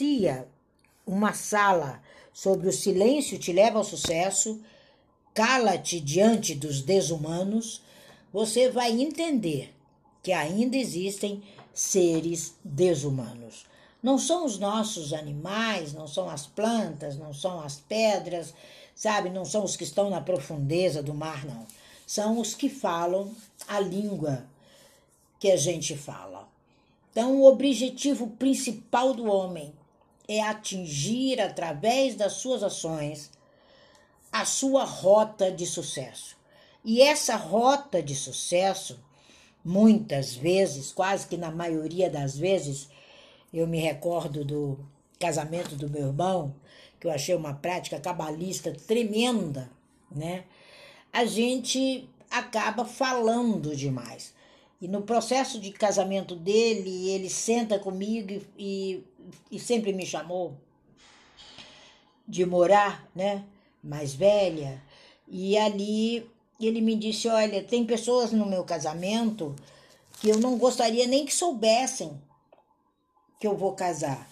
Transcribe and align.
inicia 0.00 0.46
uma 1.06 1.32
sala 1.32 2.00
sobre 2.32 2.68
o 2.68 2.72
silêncio 2.72 3.38
te 3.38 3.52
leva 3.52 3.78
ao 3.78 3.84
sucesso, 3.84 4.60
cala-te 5.34 5.98
diante 5.98 6.54
dos 6.54 6.82
desumanos, 6.82 7.82
você 8.32 8.70
vai 8.70 8.92
entender 8.92 9.74
que 10.22 10.32
ainda 10.32 10.76
existem 10.76 11.42
seres 11.72 12.54
desumanos. 12.62 13.66
Não 14.02 14.18
são 14.18 14.44
os 14.44 14.58
nossos 14.58 15.12
animais, 15.12 15.92
não 15.92 16.06
são 16.06 16.28
as 16.28 16.46
plantas, 16.46 17.16
não 17.16 17.34
são 17.34 17.60
as 17.60 17.76
pedras, 17.76 18.54
sabe? 18.94 19.30
Não 19.30 19.44
são 19.44 19.64
os 19.64 19.76
que 19.76 19.84
estão 19.84 20.10
na 20.10 20.20
profundeza 20.20 21.02
do 21.02 21.14
mar, 21.14 21.44
não. 21.44 21.66
São 22.06 22.38
os 22.38 22.54
que 22.54 22.68
falam 22.68 23.34
a 23.66 23.80
língua 23.80 24.44
que 25.40 25.50
a 25.50 25.56
gente 25.56 25.96
fala. 25.96 26.48
Então, 27.10 27.40
o 27.40 27.46
objetivo 27.46 28.28
principal 28.28 29.12
do 29.12 29.26
homem 29.26 29.72
é 30.28 30.42
atingir, 30.42 31.40
através 31.40 32.14
das 32.14 32.34
suas 32.34 32.62
ações, 32.62 33.30
a 34.30 34.44
sua 34.44 34.84
rota 34.84 35.50
de 35.50 35.66
sucesso. 35.66 36.36
E 36.84 37.00
essa 37.00 37.34
rota 37.34 38.02
de 38.02 38.14
sucesso, 38.14 39.00
muitas 39.64 40.34
vezes, 40.34 40.92
quase 40.92 41.26
que 41.26 41.36
na 41.36 41.50
maioria 41.50 42.10
das 42.10 42.36
vezes, 42.36 42.88
eu 43.52 43.66
me 43.66 43.78
recordo 43.78 44.44
do 44.44 44.78
casamento 45.18 45.74
do 45.74 45.88
meu 45.88 46.08
irmão, 46.08 46.54
que 47.00 47.06
eu 47.06 47.10
achei 47.10 47.34
uma 47.34 47.54
prática 47.54 47.98
cabalista 47.98 48.72
tremenda, 48.86 49.70
né? 50.10 50.44
A 51.12 51.24
gente 51.24 52.08
acaba 52.30 52.84
falando 52.84 53.74
demais. 53.74 54.34
E 54.80 54.86
no 54.86 55.02
processo 55.02 55.58
de 55.58 55.72
casamento 55.72 56.36
dele, 56.36 57.10
ele 57.10 57.28
senta 57.28 57.78
comigo 57.78 58.30
e, 58.30 58.46
e 58.58 59.04
sempre 59.58 59.92
me 59.92 60.06
chamou 60.06 60.56
de 62.26 62.44
morar, 62.44 63.08
né? 63.14 63.44
Mais 63.82 64.14
velha. 64.14 64.82
E 65.26 65.56
ali 65.56 66.28
ele 66.60 66.80
me 66.80 66.96
disse: 66.96 67.28
Olha, 67.28 67.62
tem 67.62 67.84
pessoas 67.84 68.32
no 68.32 68.46
meu 68.46 68.64
casamento 68.64 69.54
que 70.20 70.28
eu 70.28 70.38
não 70.38 70.58
gostaria 70.58 71.06
nem 71.06 71.24
que 71.24 71.34
soubessem 71.34 72.20
que 73.38 73.46
eu 73.46 73.56
vou 73.56 73.72
casar, 73.72 74.28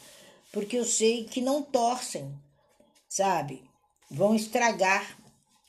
porque 0.53 0.77
eu 0.77 0.84
sei 0.84 1.25
que 1.25 1.41
não 1.41 1.62
torcem, 1.62 2.34
sabe? 3.09 3.62
Vão 4.11 4.34
estragar 4.34 5.17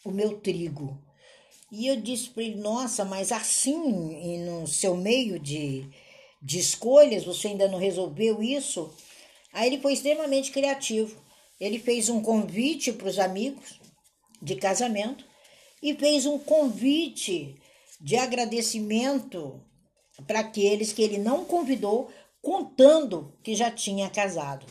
o 0.04 0.12
meu 0.12 0.40
trigo. 0.40 0.98
E 1.72 1.88
eu 1.88 1.98
disse 2.02 2.30
para 2.30 2.44
ele: 2.44 2.56
Nossa, 2.56 3.06
mas 3.06 3.32
assim, 3.32 4.40
no 4.40 4.66
seu 4.68 4.96
meio 4.96 5.40
de, 5.40 5.88
de 6.42 6.60
escolhas, 6.60 7.24
você 7.24 7.50
ainda 7.50 7.68
não 7.68 7.78
resolveu 7.78 8.42
isso? 8.42 8.92
Aí 9.58 9.70
ele 9.70 9.82
foi 9.82 9.94
extremamente 9.94 10.52
criativo. 10.52 11.20
Ele 11.60 11.80
fez 11.80 12.10
um 12.10 12.22
convite 12.22 12.94
para 12.94 13.08
os 13.08 13.18
amigos 13.18 13.80
de 14.40 14.56
casamento 14.56 15.26
e 15.82 15.96
fez 15.96 16.28
um 16.28 16.38
convite 16.38 17.56
de 18.00 18.16
agradecimento 18.18 19.60
para 20.28 20.42
aqueles 20.42 20.94
que 20.94 21.02
ele 21.02 21.18
não 21.18 21.44
convidou, 21.44 22.12
contando 22.40 23.34
que 23.42 23.56
já 23.56 23.72
tinha 23.72 24.08
casado. 24.12 24.64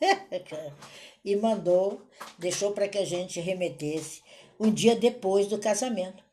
e 1.24 1.36
mandou, 1.36 2.02
deixou 2.36 2.72
para 2.72 2.88
que 2.88 2.98
a 2.98 3.04
gente 3.04 3.38
remetesse 3.38 4.22
um 4.58 4.72
dia 4.72 4.96
depois 4.96 5.46
do 5.46 5.56
casamento. 5.56 6.24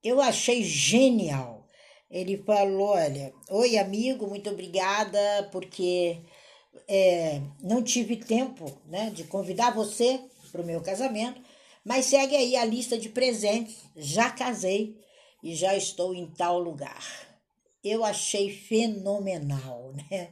Eu 0.00 0.20
achei 0.20 0.62
genial. 0.62 1.66
Ele 2.08 2.36
falou: 2.38 2.90
Olha, 2.90 3.32
oi 3.48 3.76
amigo, 3.78 4.28
muito 4.28 4.48
obrigada, 4.48 5.48
porque 5.50 6.20
é, 6.88 7.40
não 7.62 7.82
tive 7.82 8.16
tempo 8.16 8.80
né, 8.86 9.10
de 9.10 9.24
convidar 9.24 9.74
você 9.74 10.20
para 10.50 10.62
o 10.62 10.66
meu 10.66 10.80
casamento, 10.80 11.40
mas 11.84 12.06
segue 12.06 12.36
aí 12.36 12.56
a 12.56 12.64
lista 12.64 12.98
de 12.98 13.08
presentes. 13.08 13.76
Já 13.96 14.30
casei 14.30 14.96
e 15.42 15.54
já 15.54 15.76
estou 15.76 16.14
em 16.14 16.26
tal 16.26 16.58
lugar. 16.58 17.04
Eu 17.82 18.04
achei 18.04 18.50
fenomenal, 18.50 19.92
né? 20.10 20.30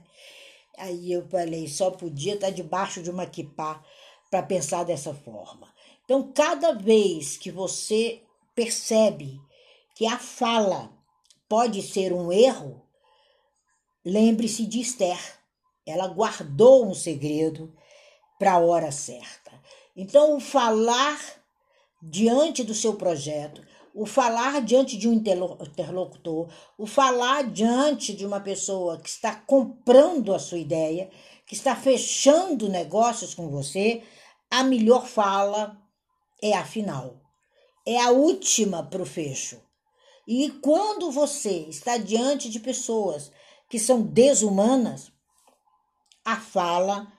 Aí 0.77 1.11
eu 1.13 1.27
falei, 1.29 1.67
só 1.67 1.91
podia 1.91 2.35
estar 2.35 2.51
debaixo 2.51 3.03
de 3.03 3.11
uma 3.11 3.27
quipá 3.27 3.83
para 4.31 4.43
pensar 4.43 4.85
dessa 4.85 5.13
forma. 5.13 5.73
Então, 6.05 6.33
cada 6.33 6.73
vez 6.73 7.37
que 7.37 7.51
você 7.51 8.23
percebe 8.55 9.41
que 9.95 10.07
a 10.07 10.19
fala 10.19 10.93
pode 11.49 11.83
ser 11.83 12.13
um 12.13 12.31
erro, 12.31 12.83
lembre-se 14.05 14.67
de 14.67 14.81
Esther. 14.81 15.38
Ela 15.89 16.09
guardou 16.09 16.87
um 16.87 16.95
segredo 16.95 17.73
para 18.39 18.53
a 18.53 18.59
hora 18.59 18.93
certa. 18.93 19.51
Então, 19.97 20.37
o 20.37 20.41
falar 20.41 21.19
diante 22.01 22.63
do 22.63 22.75
seu 22.75 22.95
projeto, 22.95 23.67
o 23.95 24.07
falar 24.07 24.63
diante 24.63 24.97
de 24.97 25.09
um 25.09 25.13
interlocutor, 25.13 26.49
o 26.77 26.87
falar 26.87 27.51
diante 27.51 28.15
de 28.15 28.25
uma 28.25 28.41
pessoa 28.41 28.99
que 28.99 29.09
está 29.09 29.35
comprando 29.35 30.33
a 30.33 30.39
sua 30.39 30.59
ideia, 30.59 31.11
que 31.45 31.55
está 31.55 31.75
fechando 31.75 32.69
negócios 32.69 33.35
com 33.35 33.49
você, 33.49 34.03
a 34.51 34.63
melhor 34.63 35.07
fala 35.07 35.77
é 36.41 36.53
a 36.53 36.65
final. 36.65 37.17
É 37.85 38.01
a 38.01 38.11
última 38.11 38.83
para 38.85 39.03
o 39.03 39.07
fecho. 39.07 39.61
E 40.27 40.51
quando 40.61 41.11
você 41.11 41.67
está 41.69 41.97
diante 41.97 42.51
de 42.51 42.61
pessoas 42.61 43.33
que 43.69 43.79
são 43.79 44.03
desumanas, 44.03 45.11
a 46.33 46.37
fala 46.37 47.11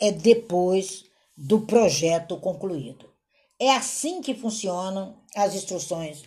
é 0.00 0.10
depois 0.10 1.04
do 1.36 1.60
projeto 1.62 2.38
concluído. 2.38 3.12
É 3.58 3.70
assim 3.72 4.22
que 4.22 4.34
funcionam 4.34 5.22
as 5.36 5.54
instruções 5.54 6.22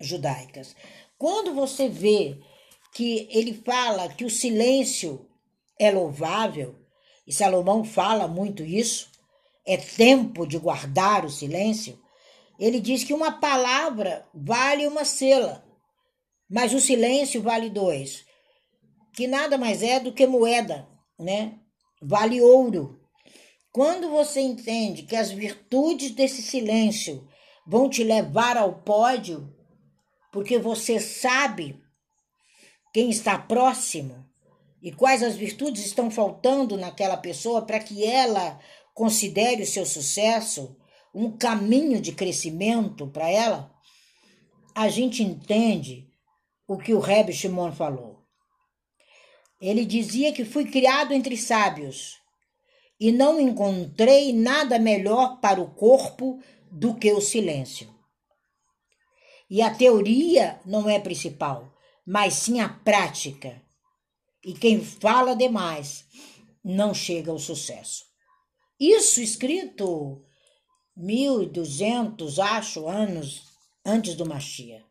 judaicas. 0.00 0.74
Quando 1.18 1.54
você 1.54 1.88
vê 1.88 2.38
que 2.94 3.28
ele 3.30 3.52
fala 3.54 4.08
que 4.08 4.24
o 4.24 4.30
silêncio 4.30 5.28
é 5.78 5.90
louvável, 5.90 6.74
e 7.26 7.32
Salomão 7.32 7.84
fala 7.84 8.26
muito 8.26 8.62
isso, 8.62 9.10
é 9.66 9.76
tempo 9.76 10.46
de 10.46 10.58
guardar 10.58 11.26
o 11.26 11.30
silêncio, 11.30 12.00
ele 12.58 12.80
diz 12.80 13.04
que 13.04 13.12
uma 13.12 13.32
palavra 13.32 14.26
vale 14.34 14.86
uma 14.86 15.04
cela, 15.04 15.64
mas 16.48 16.72
o 16.72 16.80
silêncio 16.80 17.42
vale 17.42 17.68
dois, 17.68 18.24
que 19.12 19.26
nada 19.26 19.58
mais 19.58 19.82
é 19.82 20.00
do 20.00 20.12
que 20.12 20.26
moeda, 20.26 20.88
né? 21.18 21.58
Vale 22.02 22.40
ouro. 22.40 23.00
Quando 23.70 24.10
você 24.10 24.40
entende 24.40 25.04
que 25.04 25.14
as 25.14 25.30
virtudes 25.30 26.10
desse 26.10 26.42
silêncio 26.42 27.26
vão 27.66 27.88
te 27.88 28.02
levar 28.02 28.56
ao 28.56 28.82
pódio, 28.82 29.54
porque 30.32 30.58
você 30.58 30.98
sabe 30.98 31.80
quem 32.92 33.08
está 33.08 33.38
próximo 33.38 34.26
e 34.82 34.90
quais 34.90 35.22
as 35.22 35.36
virtudes 35.36 35.86
estão 35.86 36.10
faltando 36.10 36.76
naquela 36.76 37.16
pessoa 37.16 37.62
para 37.62 37.78
que 37.78 38.04
ela 38.04 38.58
considere 38.92 39.62
o 39.62 39.66
seu 39.66 39.86
sucesso 39.86 40.76
um 41.14 41.36
caminho 41.36 42.00
de 42.00 42.12
crescimento 42.12 43.06
para 43.06 43.28
ela, 43.28 43.70
a 44.74 44.88
gente 44.88 45.22
entende 45.22 46.08
o 46.66 46.78
que 46.78 46.94
o 46.94 47.00
Rebbe 47.00 47.32
Shimon 47.32 47.70
falou. 47.72 48.21
Ele 49.62 49.84
dizia 49.84 50.32
que 50.32 50.44
fui 50.44 50.64
criado 50.64 51.12
entre 51.12 51.36
sábios 51.36 52.18
e 52.98 53.12
não 53.12 53.38
encontrei 53.38 54.32
nada 54.32 54.76
melhor 54.76 55.38
para 55.40 55.60
o 55.60 55.70
corpo 55.70 56.42
do 56.68 56.96
que 56.96 57.12
o 57.12 57.20
silêncio. 57.20 57.88
E 59.48 59.62
a 59.62 59.72
teoria 59.72 60.60
não 60.66 60.90
é 60.90 60.98
principal, 60.98 61.72
mas 62.04 62.34
sim 62.34 62.58
a 62.58 62.68
prática. 62.68 63.62
E 64.44 64.52
quem 64.52 64.84
fala 64.84 65.36
demais 65.36 66.06
não 66.64 66.92
chega 66.92 67.30
ao 67.30 67.38
sucesso. 67.38 68.04
Isso 68.80 69.20
escrito 69.20 70.24
1200, 70.96 72.40
acho, 72.40 72.88
anos 72.88 73.44
antes 73.86 74.16
do 74.16 74.26
Machia. 74.26 74.84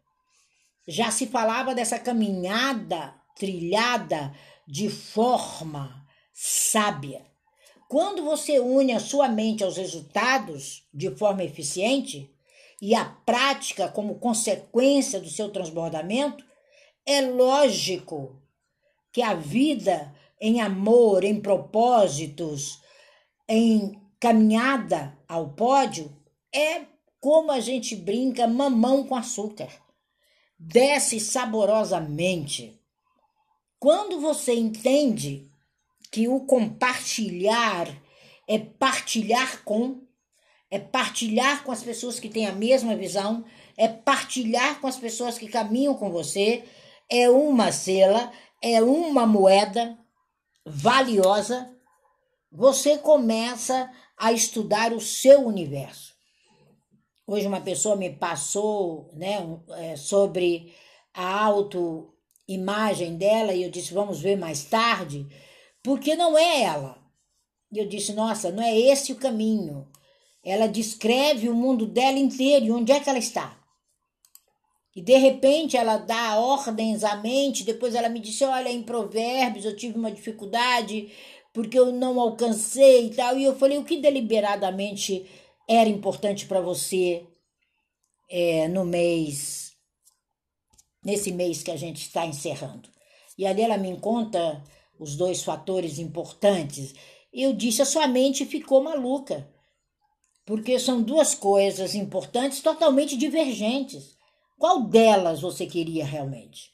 Já 0.88 1.12
se 1.12 1.28
falava 1.28 1.76
dessa 1.76 2.00
caminhada 2.00 3.20
trilhada 3.36 4.34
de 4.72 4.90
forma 4.90 6.08
sábia 6.34 7.32
quando 7.92 8.24
você 8.24 8.58
une 8.58 8.94
a 8.94 9.02
sua 9.02 9.28
mente 9.28 9.66
aos 9.66 9.76
resultados 9.76 10.88
de 10.94 11.14
forma 11.18 11.44
eficiente 11.44 12.34
e 12.82 12.96
a 12.96 13.04
prática 13.04 13.90
como 13.90 14.18
consequência 14.18 15.20
do 15.20 15.30
seu 15.30 15.50
transbordamento, 15.50 16.42
é 17.06 17.20
lógico 17.20 18.42
que 19.12 19.22
a 19.22 19.34
vida 19.34 20.16
em 20.40 20.62
amor, 20.62 21.26
em 21.26 21.42
propósitos, 21.42 22.80
em 23.46 24.02
caminhada 24.18 25.20
ao 25.28 25.50
pódio 25.50 26.18
é 26.56 26.84
como 27.20 27.52
a 27.52 27.60
gente 27.60 27.94
brinca 27.94 28.48
mamão 28.48 29.06
com 29.06 29.18
açúcar. 29.18 29.68
Desce 30.58 31.20
saborosamente. 31.20 32.81
Quando 33.82 34.20
você 34.20 34.54
entende 34.54 35.50
que 36.12 36.28
o 36.28 36.42
compartilhar 36.42 37.88
é 38.48 38.60
partilhar 38.60 39.64
com, 39.64 40.04
é 40.70 40.78
partilhar 40.78 41.64
com 41.64 41.72
as 41.72 41.82
pessoas 41.82 42.20
que 42.20 42.30
têm 42.30 42.46
a 42.46 42.52
mesma 42.52 42.96
visão, 42.96 43.44
é 43.76 43.88
partilhar 43.88 44.80
com 44.80 44.86
as 44.86 44.98
pessoas 44.98 45.40
que 45.40 45.48
caminham 45.48 45.96
com 45.96 46.12
você, 46.12 46.64
é 47.10 47.28
uma 47.28 47.72
cela, 47.72 48.32
é 48.62 48.84
uma 48.84 49.26
moeda 49.26 49.98
valiosa, 50.64 51.76
você 52.52 53.00
começa 53.00 53.92
a 54.16 54.32
estudar 54.32 54.94
o 54.94 55.02
seu 55.02 55.48
universo. 55.48 56.14
Hoje 57.26 57.48
uma 57.48 57.62
pessoa 57.62 57.96
me 57.96 58.12
passou 58.12 59.10
né, 59.14 59.38
é, 59.70 59.96
sobre 59.96 60.72
a 61.16 61.50
autoimagem 62.52 63.16
dela 63.16 63.54
e 63.54 63.64
eu 63.64 63.70
disse, 63.70 63.94
vamos 63.94 64.20
ver 64.20 64.38
mais 64.38 64.64
tarde, 64.64 65.28
porque 65.84 66.16
não 66.16 66.38
é 66.38 66.64
ela. 66.64 66.98
E 67.72 67.78
eu 67.78 67.88
disse, 67.88 68.14
nossa, 68.14 68.52
não 68.52 68.62
é 68.62 68.78
esse 68.78 69.12
o 69.12 69.16
caminho. 69.16 69.88
Ela 70.44 70.68
descreve 70.68 71.48
o 71.48 71.56
mundo 71.56 71.86
dela 71.86 72.18
inteiro 72.18 72.66
e 72.66 72.72
onde 72.72 72.92
é 72.92 73.00
que 73.00 73.10
ela 73.10 73.20
está. 73.20 73.58
E 74.94 75.02
de 75.02 75.16
repente 75.18 75.78
ela 75.78 75.98
dá 75.98 76.38
ordens 76.38 77.04
à 77.04 77.16
mente, 77.16 77.64
depois 77.64 77.96
ela 77.96 78.10
me 78.10 78.20
disse: 78.20 78.44
Olha, 78.44 78.68
em 78.68 78.84
Provérbios 78.84 79.64
eu 79.64 79.74
tive 79.74 79.98
uma 79.98 80.12
dificuldade 80.12 81.14
porque 81.54 81.80
eu 81.80 81.94
não 81.94 82.20
alcancei 82.20 83.06
e 83.06 83.10
tal. 83.12 83.38
E 83.38 83.46
eu 83.46 83.56
falei: 83.56 83.78
O 83.78 83.86
que 83.86 84.02
deliberadamente 84.02 85.26
era 85.66 85.88
importante 85.88 86.46
para 86.46 86.60
você 86.60 87.26
é, 88.30 88.68
no 88.68 88.84
mês, 88.84 89.71
nesse 91.04 91.32
mês 91.32 91.64
que 91.64 91.72
a 91.72 91.78
gente 91.78 92.02
está 92.02 92.26
encerrando? 92.26 92.90
E 93.38 93.46
ali 93.46 93.62
ela 93.62 93.78
me 93.78 93.98
conta 94.00 94.64
os 95.00 95.16
dois 95.16 95.44
fatores 95.44 95.98
importantes. 96.00 96.94
Eu 97.34 97.54
disse: 97.54 97.82
A 97.82 97.86
sua 97.86 98.08
mente 98.08 98.46
ficou 98.46 98.84
maluca, 98.84 99.50
porque 100.46 100.78
são 100.80 101.02
duas 101.02 101.34
coisas 101.34 101.96
importantes 101.96 102.62
totalmente 102.62 103.18
divergentes. 103.18 104.18
Qual 104.58 104.84
delas 104.84 105.42
você 105.42 105.66
queria 105.66 106.06
realmente? 106.06 106.72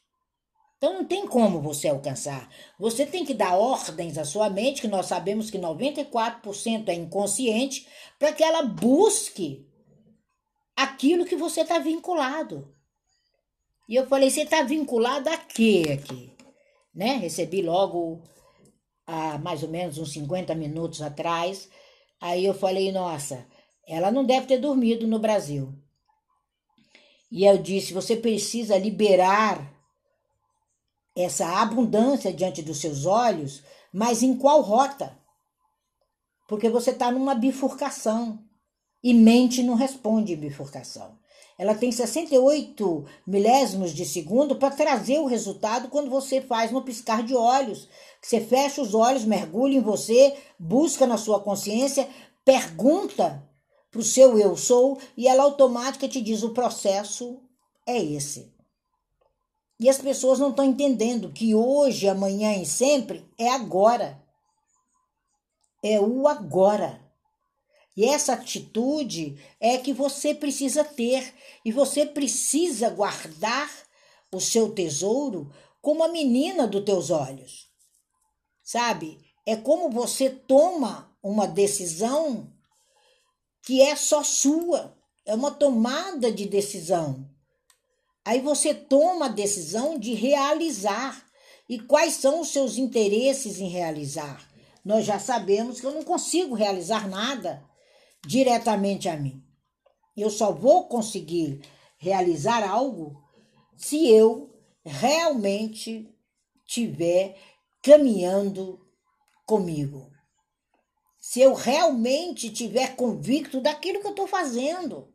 Então 0.78 0.94
não 0.94 1.06
tem 1.06 1.26
como 1.26 1.62
você 1.62 1.88
alcançar. 1.88 2.50
Você 2.78 3.06
tem 3.06 3.26
que 3.26 3.34
dar 3.34 3.58
ordens 3.58 4.18
à 4.18 4.26
sua 4.26 4.50
mente, 4.50 4.82
que 4.82 4.88
nós 4.88 5.08
sabemos 5.08 5.50
que 5.50 5.58
94% 5.58 6.90
é 6.90 6.94
inconsciente, 6.94 7.88
para 8.20 8.32
que 8.32 8.44
ela 8.44 8.62
busque 8.62 9.66
aquilo 10.76 11.26
que 11.26 11.36
você 11.36 11.62
está 11.62 11.80
vinculado. 11.80 12.77
E 13.88 13.96
eu 13.96 14.08
falei, 14.08 14.30
você 14.30 14.42
está 14.42 14.62
vinculado 14.64 15.30
a 15.30 15.38
quê 15.38 15.84
aqui? 15.94 16.34
Né? 16.94 17.14
Recebi 17.18 17.62
logo 17.62 18.22
há 19.06 19.38
mais 19.38 19.64
ou 19.64 19.70
menos 19.70 19.98
uns 19.98 20.12
50 20.12 20.54
minutos 20.56 21.02
atrás. 21.02 21.70
Aí 22.20 22.44
eu 22.44 22.54
falei, 22.54 22.92
nossa, 22.92 23.46
ela 23.88 24.12
não 24.12 24.26
deve 24.26 24.48
ter 24.48 24.58
dormido 24.58 25.08
no 25.08 25.20
Brasil. 25.20 25.74
E 27.32 27.46
eu 27.46 27.58
disse: 27.58 27.94
você 27.94 28.16
precisa 28.16 28.78
liberar 28.78 29.74
essa 31.16 31.62
abundância 31.62 32.32
diante 32.34 32.62
dos 32.62 32.78
seus 32.80 33.06
olhos, 33.06 33.64
mas 33.92 34.22
em 34.22 34.38
qual 34.38 34.62
rota? 34.62 35.18
Porque 36.48 36.70
você 36.70 36.92
está 36.92 37.12
numa 37.12 37.36
bifurcação 37.36 38.40
e 39.04 39.14
mente 39.14 39.64
não 39.64 39.76
responde 39.76 40.36
bifurcação. 40.36 41.18
Ela 41.58 41.74
tem 41.74 41.92
68 41.92 43.06
milésimos 43.26 43.92
de 43.92 44.06
segundo 44.06 44.58
para 44.58 44.76
trazer 44.76 45.20
o 45.20 45.26
resultado 45.26 45.88
quando 45.88 46.10
você 46.10 46.40
faz 46.40 46.72
no 46.72 46.84
piscar 46.84 47.24
de 47.24 47.36
olhos. 47.36 47.90
Você 48.22 48.40
fecha 48.40 48.82
os 48.82 48.94
olhos, 48.94 49.26
mergulha 49.26 49.78
em 49.78 49.82
você, 49.82 50.38
busca 50.60 51.08
na 51.08 51.18
sua 51.18 51.40
consciência, 51.40 52.08
pergunta 52.46 53.44
para 53.90 54.02
o 54.02 54.04
seu 54.04 54.38
eu 54.38 54.56
sou 54.56 55.00
e 55.16 55.28
ela 55.28 55.44
automática 55.44 56.08
te 56.08 56.22
diz: 56.22 56.44
o 56.44 56.54
processo 56.54 57.42
é 57.88 57.98
esse. 57.98 58.54
E 59.80 59.90
as 59.90 59.98
pessoas 59.98 60.40
não 60.40 60.50
estão 60.50 60.66
entendendo 60.66 61.32
que 61.32 61.56
hoje, 61.56 62.08
amanhã 62.08 62.54
e 62.56 62.66
sempre 62.66 63.26
é 63.38 63.50
agora. 63.50 64.22
É 65.84 66.00
o 66.00 66.28
agora. 66.28 67.07
E 67.98 68.06
essa 68.06 68.34
atitude 68.34 69.44
é 69.60 69.80
que 69.80 69.92
você 69.92 70.36
precisa 70.36 70.84
ter 70.84 71.34
e 71.66 71.72
você 71.72 72.06
precisa 72.06 72.92
guardar 72.92 73.72
o 74.32 74.40
seu 74.40 74.72
tesouro 74.72 75.52
como 75.82 76.04
a 76.04 76.08
menina 76.08 76.68
dos 76.68 76.86
teus 76.86 77.10
olhos. 77.10 77.72
Sabe? 78.62 79.20
É 79.48 79.56
como 79.56 79.90
você 79.90 80.30
toma 80.30 81.12
uma 81.24 81.48
decisão 81.48 82.54
que 83.64 83.82
é 83.82 83.96
só 83.96 84.24
sua, 84.24 84.96
é 85.26 85.34
uma 85.34 85.50
tomada 85.50 86.32
de 86.32 86.46
decisão. 86.46 87.28
Aí 88.24 88.40
você 88.40 88.76
toma 88.76 89.26
a 89.26 89.30
decisão 89.30 89.98
de 89.98 90.14
realizar. 90.14 91.26
E 91.68 91.80
quais 91.80 92.14
são 92.14 92.42
os 92.42 92.50
seus 92.50 92.78
interesses 92.78 93.60
em 93.60 93.68
realizar? 93.68 94.48
Nós 94.86 95.04
já 95.04 95.18
sabemos 95.18 95.82
que 95.82 95.88
eu 95.88 95.92
não 95.92 96.04
consigo 96.04 96.54
realizar 96.54 97.10
nada 97.10 97.66
diretamente 98.26 99.08
a 99.10 99.18
mim. 99.18 99.44
Eu 100.16 100.30
só 100.30 100.52
vou 100.52 100.88
conseguir 100.88 101.62
realizar 101.98 102.68
algo 102.68 103.24
se 103.76 104.08
eu 104.10 104.54
realmente 104.84 106.14
tiver 106.66 107.38
caminhando 107.82 108.80
comigo 109.46 110.12
se 111.28 111.42
eu 111.42 111.54
realmente 111.54 112.50
tiver 112.50 112.96
convicto 112.96 113.60
daquilo 113.60 114.00
que 114.00 114.08
eu 114.08 114.12
estou 114.12 114.28
fazendo. 114.28 115.14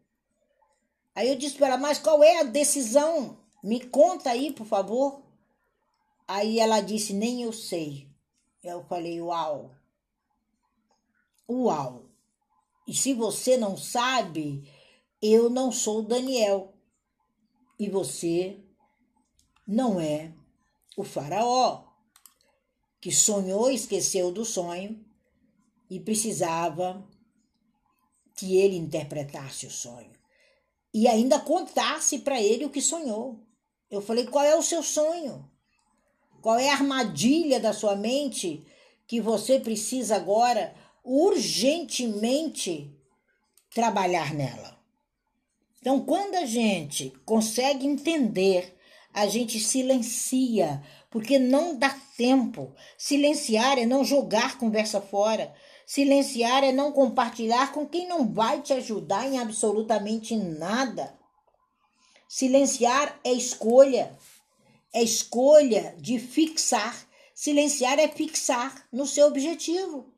Aí 1.15 1.27
eu 1.27 1.37
disse 1.37 1.57
para 1.57 1.69
ela, 1.69 1.79
mas 1.79 1.99
qual 1.99 2.23
é 2.23 2.41
a 2.41 2.43
decisão? 2.43 3.39
Me 3.65 3.81
conta 3.81 4.29
aí, 4.29 4.53
por 4.53 4.67
favor. 4.67 5.23
Aí 6.29 6.61
ela 6.61 6.83
disse, 6.83 7.15
nem 7.15 7.43
eu 7.43 7.51
sei. 7.51 8.11
Eu 8.63 8.85
falei, 8.85 9.23
uau. 9.23 9.75
Uau. 11.49 12.11
E 12.87 12.95
se 12.95 13.15
você 13.15 13.57
não 13.57 13.77
sabe, 13.77 14.69
eu 15.21 15.49
não 15.49 15.71
sou 15.71 16.03
Daniel. 16.03 16.75
E 17.79 17.89
você 17.89 18.61
não 19.67 20.01
é 20.01 20.33
o 20.97 21.05
faraó, 21.05 21.85
que 23.01 23.11
sonhou 23.11 23.71
esqueceu 23.71 24.31
do 24.31 24.45
sonho 24.45 25.05
e 25.89 25.99
precisava 25.99 27.07
que 28.37 28.57
ele 28.57 28.77
interpretasse 28.77 29.67
o 29.67 29.71
sonho 29.71 30.13
e 30.95 31.09
ainda 31.09 31.41
contasse 31.41 32.19
para 32.19 32.41
ele 32.41 32.65
o 32.65 32.71
que 32.71 32.83
sonhou. 32.83 33.41
Eu 33.91 34.01
falei: 34.03 34.27
qual 34.27 34.45
é 34.45 34.57
o 34.57 34.63
seu 34.63 34.83
sonho? 34.83 35.49
Qual 36.41 36.59
é 36.59 36.69
a 36.69 36.75
armadilha 36.75 37.59
da 37.61 37.73
sua 37.73 37.97
mente 37.97 38.67
que 39.07 39.21
você 39.21 39.61
precisa 39.61 40.17
agora 40.17 40.75
urgentemente 41.05 42.95
trabalhar 43.75 44.35
nela? 44.35 44.79
Então, 45.81 46.01
quando 46.05 46.37
a 46.37 46.47
gente 46.47 47.13
consegue 47.25 47.87
entender, 47.87 48.77
a 49.13 49.27
gente 49.27 49.59
silencia, 49.59 50.83
porque 51.11 51.39
não 51.39 51.77
dá 51.77 51.91
tempo. 52.17 52.75
Silenciar 52.97 53.79
é 53.79 53.85
não 53.85 54.05
jogar 54.05 54.59
conversa 54.59 55.01
fora. 55.01 55.53
Silenciar 55.85 56.63
é 56.63 56.73
não 56.73 56.93
compartilhar 56.93 57.73
com 57.73 57.87
quem 57.87 58.07
não 58.07 58.33
vai 58.33 58.63
te 58.63 58.73
ajudar 58.73 59.27
em 59.27 59.39
absolutamente 59.39 60.37
nada. 60.37 61.19
Silenciar 62.29 63.21
é 63.25 63.33
escolha. 63.33 64.17
É 64.95 65.03
escolha 65.03 65.95
de 65.99 66.19
fixar. 66.19 67.07
Silenciar 67.35 67.99
é 67.99 68.09
fixar 68.09 68.87
no 68.93 69.07
seu 69.07 69.27
objetivo. 69.27 70.12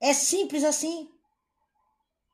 É 0.00 0.12
simples 0.12 0.64
assim. 0.64 1.08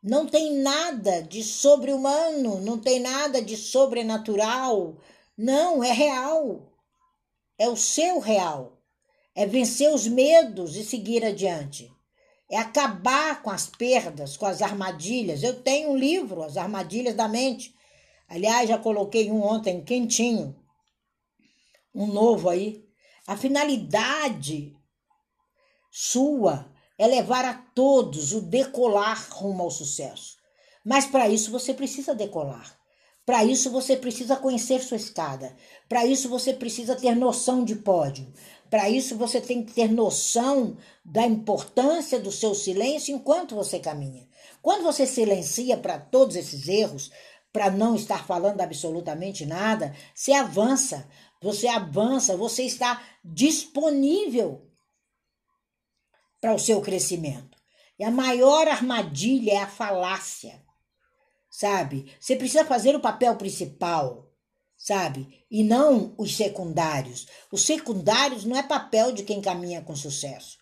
Não 0.03 0.27
tem 0.27 0.57
nada 0.57 1.23
de 1.23 1.43
sobre-humano, 1.43 2.61
não 2.61 2.79
tem 2.79 3.01
nada 3.01 3.41
de 3.41 3.57
sobrenatural. 3.57 4.99
Não, 5.37 5.83
é 5.83 5.93
real. 5.93 6.73
É 7.59 7.69
o 7.69 7.77
seu 7.77 8.19
real. 8.19 8.79
É 9.35 9.47
vencer 9.47 9.93
os 9.93 10.07
medos 10.07 10.77
e 10.77 10.85
seguir 10.85 11.25
adiante 11.25 11.95
é 12.51 12.59
acabar 12.59 13.43
com 13.43 13.51
as 13.51 13.67
perdas, 13.67 14.37
com 14.37 14.47
as 14.47 14.63
armadilhas. 14.63 15.43
Eu 15.43 15.61
tenho 15.61 15.91
um 15.91 15.97
livro, 15.97 16.43
As 16.43 16.57
Armadilhas 16.57 17.15
da 17.15 17.29
Mente. 17.29 17.75
Aliás, 18.29 18.69
já 18.69 18.79
coloquei 18.79 19.31
um 19.31 19.43
ontem 19.43 19.83
quentinho, 19.83 20.57
um 21.95 22.07
novo 22.07 22.49
aí. 22.49 22.85
A 23.27 23.37
finalidade 23.37 24.77
sua 25.91 26.73
é 26.99 27.07
levar 27.07 27.45
a 27.45 27.55
todos 27.55 28.33
o 28.33 28.41
decolar 28.41 29.27
rumo 29.31 29.63
ao 29.63 29.71
sucesso. 29.71 30.37
Mas 30.85 31.07
para 31.07 31.29
isso 31.29 31.51
você 31.51 31.73
precisa 31.73 32.15
decolar. 32.15 32.79
Para 33.27 33.43
isso 33.43 33.71
você 33.71 33.97
precisa 33.97 34.37
conhecer 34.37 34.83
sua 34.83 34.99
escada. 34.99 35.57
Para 35.89 36.05
isso 36.05 36.29
você 36.29 36.53
precisa 36.53 36.95
ter 36.95 37.15
noção 37.15 37.65
de 37.65 37.75
pódio. 37.77 38.31
Para 38.75 38.91
isso, 38.91 39.17
você 39.17 39.41
tem 39.41 39.63
que 39.63 39.73
ter 39.73 39.89
noção 39.89 40.77
da 41.05 41.25
importância 41.25 42.19
do 42.19 42.33
seu 42.33 42.57
silêncio 42.57 43.15
enquanto 43.15 43.55
você 43.55 43.79
caminha. 43.79 44.27
Quando 44.61 44.83
você 44.83 45.07
silencia 45.07 45.77
para 45.77 45.97
todos 45.97 46.35
esses 46.35 46.67
erros, 46.67 47.13
para 47.53 47.71
não 47.71 47.95
estar 47.95 48.27
falando 48.27 48.61
absolutamente 48.61 49.47
nada, 49.47 49.95
você 50.13 50.33
avança, 50.33 51.09
você 51.41 51.69
avança, 51.69 52.37
você 52.37 52.65
está 52.65 53.01
disponível 53.25 54.63
para 56.45 56.55
o 56.55 56.59
seu 56.59 56.83
crescimento. 56.83 57.57
E 57.99 58.05
a 58.05 58.11
maior 58.11 58.69
armadilha 58.69 59.53
é 59.53 59.57
a 59.63 59.67
falácia, 59.67 60.61
sabe? 61.49 62.13
Você 62.21 62.37
precisa 62.37 62.67
fazer 62.67 62.95
o 62.95 63.01
papel 63.01 63.35
principal, 63.37 64.31
sabe? 64.77 65.43
E 65.51 65.65
não 65.65 66.15
os 66.19 66.37
secundários. 66.37 67.27
Os 67.51 67.65
secundários 67.65 68.45
não 68.45 68.59
é 68.59 68.63
papel 68.63 69.11
de 69.13 69.23
quem 69.23 69.41
caminha 69.41 69.81
com 69.81 69.97
sucesso. 69.97 70.59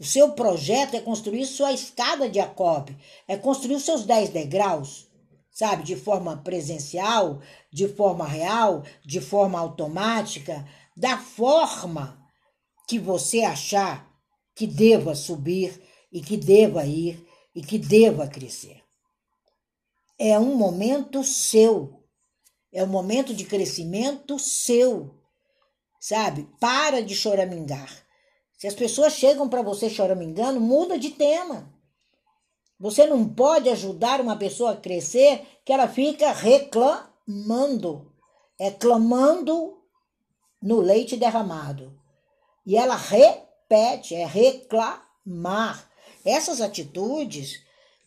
O 0.00 0.04
seu 0.04 0.32
projeto 0.32 0.94
é 0.94 1.00
construir 1.00 1.44
sua 1.44 1.70
escada 1.70 2.26
de 2.26 2.38
Jacob, 2.38 2.88
é 3.28 3.36
construir 3.36 3.76
os 3.76 3.84
seus 3.84 4.06
10 4.06 4.30
degraus 4.30 5.12
sabe? 5.50 5.84
De 5.84 5.94
forma 5.94 6.38
presencial, 6.38 7.40
de 7.72 7.86
forma 7.86 8.26
real, 8.26 8.82
de 9.04 9.20
forma 9.20 9.56
automática, 9.56 10.66
da 10.96 11.16
forma 11.16 12.18
que 12.88 12.98
você 12.98 13.42
achar 13.42 14.12
que 14.54 14.66
deva 14.66 15.14
subir 15.14 15.82
e 16.12 16.20
que 16.20 16.36
deva 16.36 16.84
ir 16.84 17.26
e 17.54 17.60
que 17.60 17.78
deva 17.78 18.28
crescer. 18.28 18.82
É 20.18 20.38
um 20.38 20.54
momento 20.54 21.24
seu. 21.24 22.04
É 22.72 22.82
um 22.82 22.88
momento 22.88 23.34
de 23.34 23.44
crescimento 23.44 24.38
seu. 24.38 25.14
Sabe? 26.00 26.48
Para 26.60 27.02
de 27.02 27.14
choramingar. 27.14 28.04
Se 28.56 28.66
as 28.66 28.74
pessoas 28.74 29.14
chegam 29.14 29.48
para 29.48 29.62
você 29.62 29.90
choramingando, 29.90 30.60
muda 30.60 30.98
de 30.98 31.10
tema. 31.10 31.72
Você 32.78 33.06
não 33.06 33.28
pode 33.28 33.68
ajudar 33.68 34.20
uma 34.20 34.36
pessoa 34.36 34.72
a 34.72 34.76
crescer 34.76 35.46
que 35.64 35.72
ela 35.72 35.88
fica 35.88 36.32
reclamando. 36.32 38.12
É 38.58 38.70
clamando 38.70 39.82
no 40.62 40.80
leite 40.80 41.16
derramado. 41.16 41.98
E 42.66 42.76
ela 42.76 42.96
repete, 43.74 44.14
é 44.14 44.24
reclamar. 44.24 45.90
Essas 46.24 46.60
atitudes, 46.60 47.62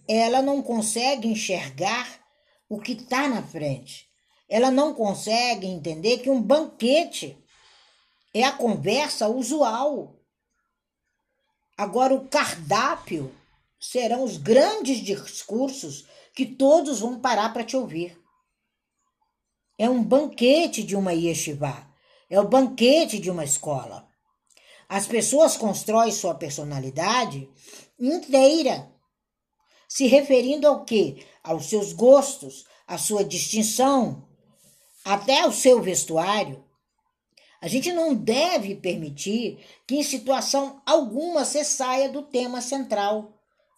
ela 0.07 0.41
não 0.41 0.61
consegue 0.61 1.27
enxergar 1.27 2.07
o 2.69 2.79
que 2.79 2.93
está 2.93 3.27
na 3.27 3.43
frente. 3.43 4.07
Ela 4.49 4.71
não 4.71 4.93
consegue 4.93 5.67
entender 5.67 6.19
que 6.19 6.29
um 6.29 6.41
banquete 6.41 7.37
é 8.33 8.43
a 8.43 8.51
conversa 8.51 9.27
usual. 9.27 10.15
Agora, 11.77 12.13
o 12.13 12.27
cardápio 12.27 13.33
serão 13.79 14.23
os 14.23 14.37
grandes 14.37 14.99
discursos 14.99 16.07
que 16.33 16.45
todos 16.45 17.01
vão 17.01 17.19
parar 17.19 17.53
para 17.53 17.63
te 17.63 17.75
ouvir. 17.75 18.19
É 19.77 19.87
um 19.87 20.03
banquete 20.03 20.81
de 20.81 20.95
uma 20.95 21.13
yeshiva, 21.13 21.87
é 22.29 22.39
o 22.39 22.47
banquete 22.47 23.19
de 23.19 23.29
uma 23.29 23.43
escola. 23.43 24.07
As 24.89 25.05
pessoas 25.05 25.57
constroem 25.57 26.11
sua 26.11 26.33
personalidade 26.33 27.49
inteira, 27.99 28.89
se 29.87 30.07
referindo 30.07 30.67
ao 30.67 30.85
quê? 30.85 31.25
Aos 31.43 31.65
seus 31.65 31.93
gostos, 31.93 32.65
à 32.85 32.97
sua 32.97 33.23
distinção, 33.23 34.27
até 35.03 35.41
ao 35.41 35.51
seu 35.51 35.81
vestuário. 35.81 36.63
A 37.59 37.67
gente 37.67 37.91
não 37.91 38.13
deve 38.13 38.75
permitir 38.75 39.59
que, 39.87 39.95
em 39.95 40.03
situação 40.03 40.81
alguma, 40.85 41.43
você 41.43 41.63
saia 41.63 42.07
do 42.07 42.21
tema 42.21 42.61
central. 42.61 43.33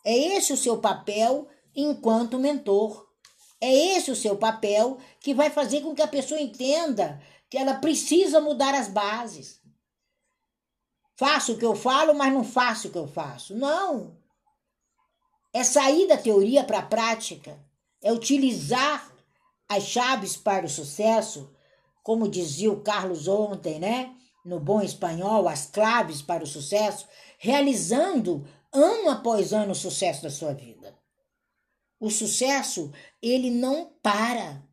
É 0.06 0.16
esse 0.16 0.51
o 0.51 0.58
seu 0.58 0.80
papel 0.80 1.48
enquanto 1.75 2.38
mentor. 2.38 3.08
É 3.62 3.74
esse 3.74 4.12
o 4.12 4.16
seu 4.16 4.38
papel 4.38 4.98
que 5.20 5.34
vai 5.34 5.50
fazer 5.50 5.82
com 5.82 5.96
que 5.96 6.01
a 6.01 6.08
pessoa 6.08 6.39
entenda 6.39 7.22
que 7.50 7.58
ela 7.58 7.75
precisa 7.75 8.39
mudar 8.39 8.74
as 8.75 8.88
bases. 8.88 9.59
Faço 11.19 11.51
o 11.51 11.57
que 11.57 11.65
eu 11.65 11.75
falo, 11.75 12.13
mas 12.13 12.31
não 12.31 12.45
faço 12.45 12.88
o 12.88 12.91
que 12.91 12.97
eu 12.97 13.05
faço. 13.05 13.53
Não. 13.53 14.15
É 15.51 15.65
sair 15.65 16.07
da 16.07 16.15
teoria 16.15 16.63
para 16.63 16.79
a 16.79 16.83
prática. 16.83 17.59
É 18.01 18.13
utilizar 18.13 19.05
as 19.67 19.83
chaves 19.83 20.38
para 20.38 20.65
o 20.65 20.69
sucesso, 20.69 21.53
como 22.01 22.29
dizia 22.29 22.71
o 22.71 22.79
Carlos 22.79 23.27
ontem, 23.27 23.79
né? 23.79 24.15
No 24.45 24.61
bom 24.61 24.81
espanhol, 24.81 25.49
as 25.49 25.65
claves 25.65 26.21
para 26.21 26.45
o 26.45 26.47
sucesso, 26.47 27.05
realizando 27.38 28.47
ano 28.71 29.09
após 29.09 29.51
ano 29.51 29.73
o 29.73 29.75
sucesso 29.75 30.23
da 30.23 30.29
sua 30.29 30.53
vida. 30.53 30.97
O 31.99 32.09
sucesso, 32.09 32.93
ele 33.21 33.51
não 33.51 33.91
para. 34.01 34.63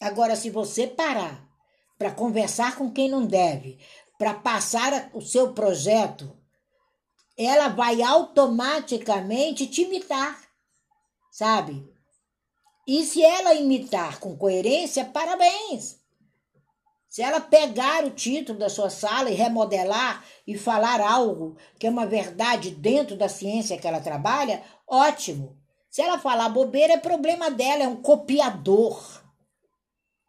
Agora, 0.00 0.36
se 0.36 0.50
você 0.50 0.86
parar 0.86 1.50
para 1.98 2.12
conversar 2.12 2.76
com 2.76 2.90
quem 2.90 3.10
não 3.10 3.26
deve, 3.26 3.78
para 4.20 4.34
passar 4.34 5.08
o 5.14 5.22
seu 5.22 5.54
projeto, 5.54 6.36
ela 7.38 7.68
vai 7.68 8.02
automaticamente 8.02 9.66
te 9.66 9.80
imitar, 9.80 10.38
sabe? 11.32 11.90
E 12.86 13.02
se 13.02 13.24
ela 13.24 13.54
imitar 13.54 14.20
com 14.20 14.36
coerência, 14.36 15.06
parabéns. 15.06 15.98
Se 17.08 17.22
ela 17.22 17.40
pegar 17.40 18.04
o 18.04 18.10
título 18.10 18.58
da 18.58 18.68
sua 18.68 18.90
sala 18.90 19.30
e 19.30 19.34
remodelar 19.34 20.22
e 20.46 20.58
falar 20.58 21.00
algo 21.00 21.56
que 21.78 21.86
é 21.86 21.90
uma 21.90 22.04
verdade 22.04 22.72
dentro 22.72 23.16
da 23.16 23.26
ciência 23.26 23.78
que 23.78 23.88
ela 23.88 24.02
trabalha, 24.02 24.62
ótimo. 24.86 25.56
Se 25.88 26.02
ela 26.02 26.18
falar 26.18 26.50
bobeira, 26.50 26.92
é 26.92 26.98
problema 26.98 27.50
dela, 27.50 27.84
é 27.84 27.88
um 27.88 28.02
copiador. 28.02 29.19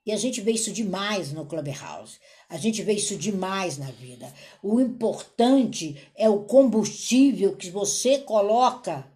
E 0.06 0.12
a 0.12 0.18
gente 0.18 0.42
vê 0.42 0.52
isso 0.52 0.72
demais 0.72 1.32
no 1.32 1.46
Clubhouse. 1.46 2.20
A 2.50 2.58
gente 2.58 2.82
vê 2.82 2.94
isso 2.94 3.16
demais 3.16 3.78
na 3.78 3.92
vida. 3.92 4.34
O 4.64 4.80
importante 4.80 6.10
é 6.16 6.28
o 6.28 6.44
combustível 6.44 7.56
que 7.56 7.70
você 7.70 8.20
coloca 8.20 9.08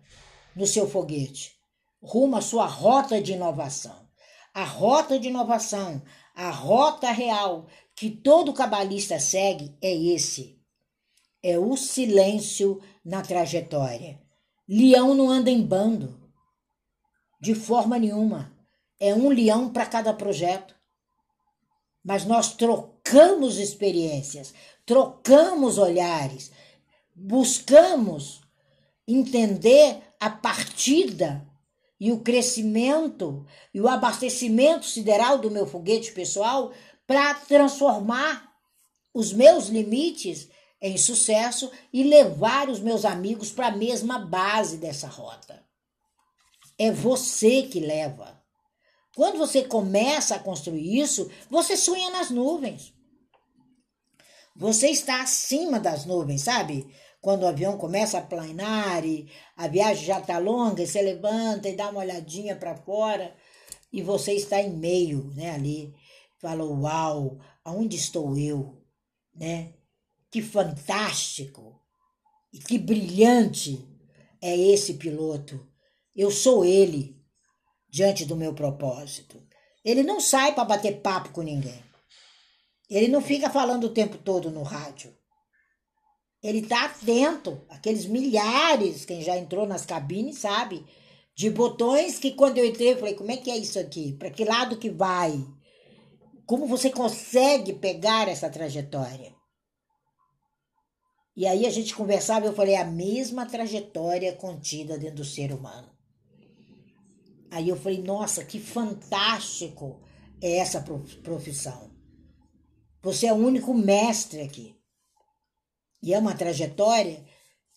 no 0.56 0.68
seu 0.68 0.90
foguete, 0.90 1.54
rumo 2.02 2.38
à 2.38 2.42
sua 2.42 2.66
rota 2.66 3.22
de 3.22 3.34
inovação. 3.34 4.06
A 4.54 4.64
rota 4.64 5.20
de 5.20 5.28
inovação, 5.28 6.02
a 6.34 6.50
rota 6.50 7.12
real 7.12 7.68
que 7.96 8.10
todo 8.10 8.54
cabalista 8.54 9.20
segue 9.20 9.76
é 9.82 9.94
esse. 9.94 10.58
É 11.42 11.58
o 11.60 11.76
silêncio 11.76 12.82
na 13.04 13.22
trajetória. 13.22 14.22
Leão 14.68 15.14
não 15.14 15.30
anda 15.30 15.50
em 15.50 15.62
bando. 15.62 16.20
De 17.42 17.54
forma 17.54 18.00
nenhuma. 18.00 18.55
É 19.00 19.14
um 19.14 19.30
leão 19.30 19.72
para 19.72 19.86
cada 19.86 20.14
projeto. 20.14 20.76
Mas 22.04 22.26
nós 22.26 22.54
trocamos 22.54 23.58
experiências, 23.58 24.54
trocamos 24.86 25.78
olhares, 25.78 26.52
buscamos 27.16 28.42
entender 29.08 30.02
a 30.20 30.30
partida 30.30 31.48
e 32.00 32.12
o 32.12 32.20
crescimento 32.20 33.46
e 33.74 33.80
o 33.80 33.88
abastecimento 33.88 34.86
sideral 34.86 35.38
do 35.38 35.50
meu 35.50 35.66
foguete 35.66 36.12
pessoal 36.12 36.72
para 37.08 37.34
transformar 37.34 38.54
os 39.14 39.32
meus 39.32 39.68
limites 39.68 40.50
em 40.82 40.98
sucesso 40.98 41.72
e 41.92 42.04
levar 42.04 42.70
os 42.70 42.80
meus 42.80 43.06
amigos 43.06 43.52
para 43.52 43.68
a 43.68 43.76
mesma 43.76 44.20
base 44.20 44.78
dessa 44.78 45.08
rota. 45.08 45.64
É 46.78 46.92
você 46.92 47.64
que 47.64 47.80
leva. 47.80 48.35
Quando 49.16 49.38
você 49.38 49.64
começa 49.64 50.36
a 50.36 50.40
construir 50.40 51.00
isso, 51.00 51.32
você 51.50 51.78
sonha 51.78 52.10
nas 52.12 52.30
nuvens. 52.30 52.94
Você 54.56 54.90
está 54.90 55.22
acima 55.22 55.80
das 55.80 56.06
nuvens, 56.06 56.42
sabe? 56.42 56.88
quando 57.26 57.42
o 57.42 57.48
avião 57.48 57.76
começa 57.76 58.20
a 58.20 58.22
planar 58.22 59.04
e 59.04 59.28
a 59.58 59.68
viagem 59.68 60.06
já 60.06 60.20
está 60.20 60.38
longa, 60.38 60.84
e 60.84 60.86
você 60.86 61.02
levanta 61.02 61.68
e 61.68 61.76
dá 61.76 61.90
uma 61.90 62.02
olhadinha 62.02 62.56
para 62.56 62.76
fora 62.76 63.36
e 63.92 64.00
você 64.00 64.34
está 64.34 64.62
em 64.62 64.78
meio, 64.78 65.32
né, 65.34 65.50
ali. 65.50 65.92
Fala, 66.40 66.64
uau, 66.64 67.40
aonde 67.64 67.96
estou 67.96 68.38
eu, 68.38 68.80
né? 69.34 69.74
Que 70.30 70.40
fantástico 70.40 71.82
e 72.54 72.60
que 72.60 72.78
brilhante 72.78 73.84
é 74.40 74.56
esse 74.56 74.94
piloto. 74.94 75.68
Eu 76.16 76.30
sou 76.30 76.64
ele 76.64 77.15
diante 77.96 78.26
do 78.26 78.36
meu 78.36 78.54
propósito. 78.54 79.42
Ele 79.82 80.04
não 80.04 80.20
sai 80.20 80.54
para 80.54 80.66
bater 80.66 81.00
papo 81.00 81.30
com 81.30 81.42
ninguém. 81.42 81.82
Ele 82.90 83.08
não 83.08 83.22
fica 83.22 83.50
falando 83.50 83.86
o 83.86 83.94
tempo 83.94 84.18
todo 84.18 84.52
no 84.52 84.64
rádio. 84.64 85.16
Ele 86.44 86.60
está 86.60 86.84
atento, 86.84 87.66
aqueles 87.70 88.06
milhares, 88.06 89.06
quem 89.06 89.22
já 89.22 89.38
entrou 89.38 89.66
nas 89.66 89.86
cabines 89.86 90.40
sabe, 90.40 90.86
de 91.34 91.50
botões 91.50 92.20
que 92.20 92.32
quando 92.32 92.58
eu 92.58 92.66
entrei 92.66 92.92
eu 92.92 92.98
falei, 92.98 93.14
como 93.14 93.32
é 93.32 93.38
que 93.38 93.50
é 93.50 93.56
isso 93.56 93.80
aqui? 93.80 94.12
Para 94.12 94.30
que 94.30 94.44
lado 94.44 94.78
que 94.78 94.90
vai? 94.90 95.42
Como 96.46 96.68
você 96.68 96.90
consegue 96.90 97.72
pegar 97.72 98.28
essa 98.28 98.50
trajetória? 98.50 99.34
E 101.34 101.48
aí 101.48 101.66
a 101.66 101.70
gente 101.70 101.96
conversava, 101.96 102.46
eu 102.46 102.54
falei, 102.54 102.76
a 102.76 102.84
mesma 102.84 103.46
trajetória 103.46 104.36
contida 104.36 104.98
dentro 104.98 105.16
do 105.16 105.26
ser 105.26 105.54
humano. 105.54 105.95
Aí 107.56 107.70
eu 107.70 107.78
falei, 107.78 108.02
nossa, 108.02 108.44
que 108.44 108.60
fantástico 108.60 110.02
é 110.42 110.58
essa 110.58 110.84
profissão. 111.24 111.90
Você 113.02 113.28
é 113.28 113.32
o 113.32 113.38
único 113.38 113.74
mestre 113.74 114.42
aqui. 114.42 114.76
E 116.04 116.14
é 116.14 116.20
uma 116.20 116.36
trajetória 116.36 117.26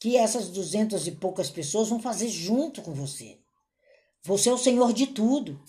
que 0.01 0.17
essas 0.17 0.49
duzentas 0.49 1.07
e 1.07 1.13
poucas 1.13 1.49
pessoas 1.49 1.89
vão 1.89 2.01
fazer 2.01 2.29
junto 2.29 2.83
com 2.83 2.93
você. 2.93 3.39
Você 4.25 4.49
é 4.49 4.53
o 4.53 4.59
senhor 4.59 4.93
de 4.93 5.07
tudo. 5.07 5.63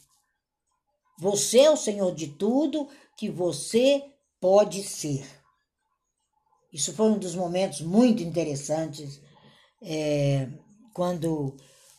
Você 1.20 1.60
é 1.60 1.70
o 1.70 1.78
senhor 1.78 2.16
de 2.16 2.30
tudo 2.30 2.90
que 3.16 3.30
você 3.30 4.04
pode 4.40 4.82
ser. 4.82 5.24
Isso 6.74 6.94
foi 6.94 7.12
um 7.12 7.20
dos 7.20 7.36
momentos 7.36 7.82
muito 7.82 8.24
interessantes 8.24 9.22
é, 9.84 10.50
quando 10.96 11.56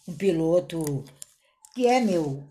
um 0.08 0.16
piloto, 0.16 1.04
que 1.74 1.86
é 1.86 2.00
meu, 2.00 2.44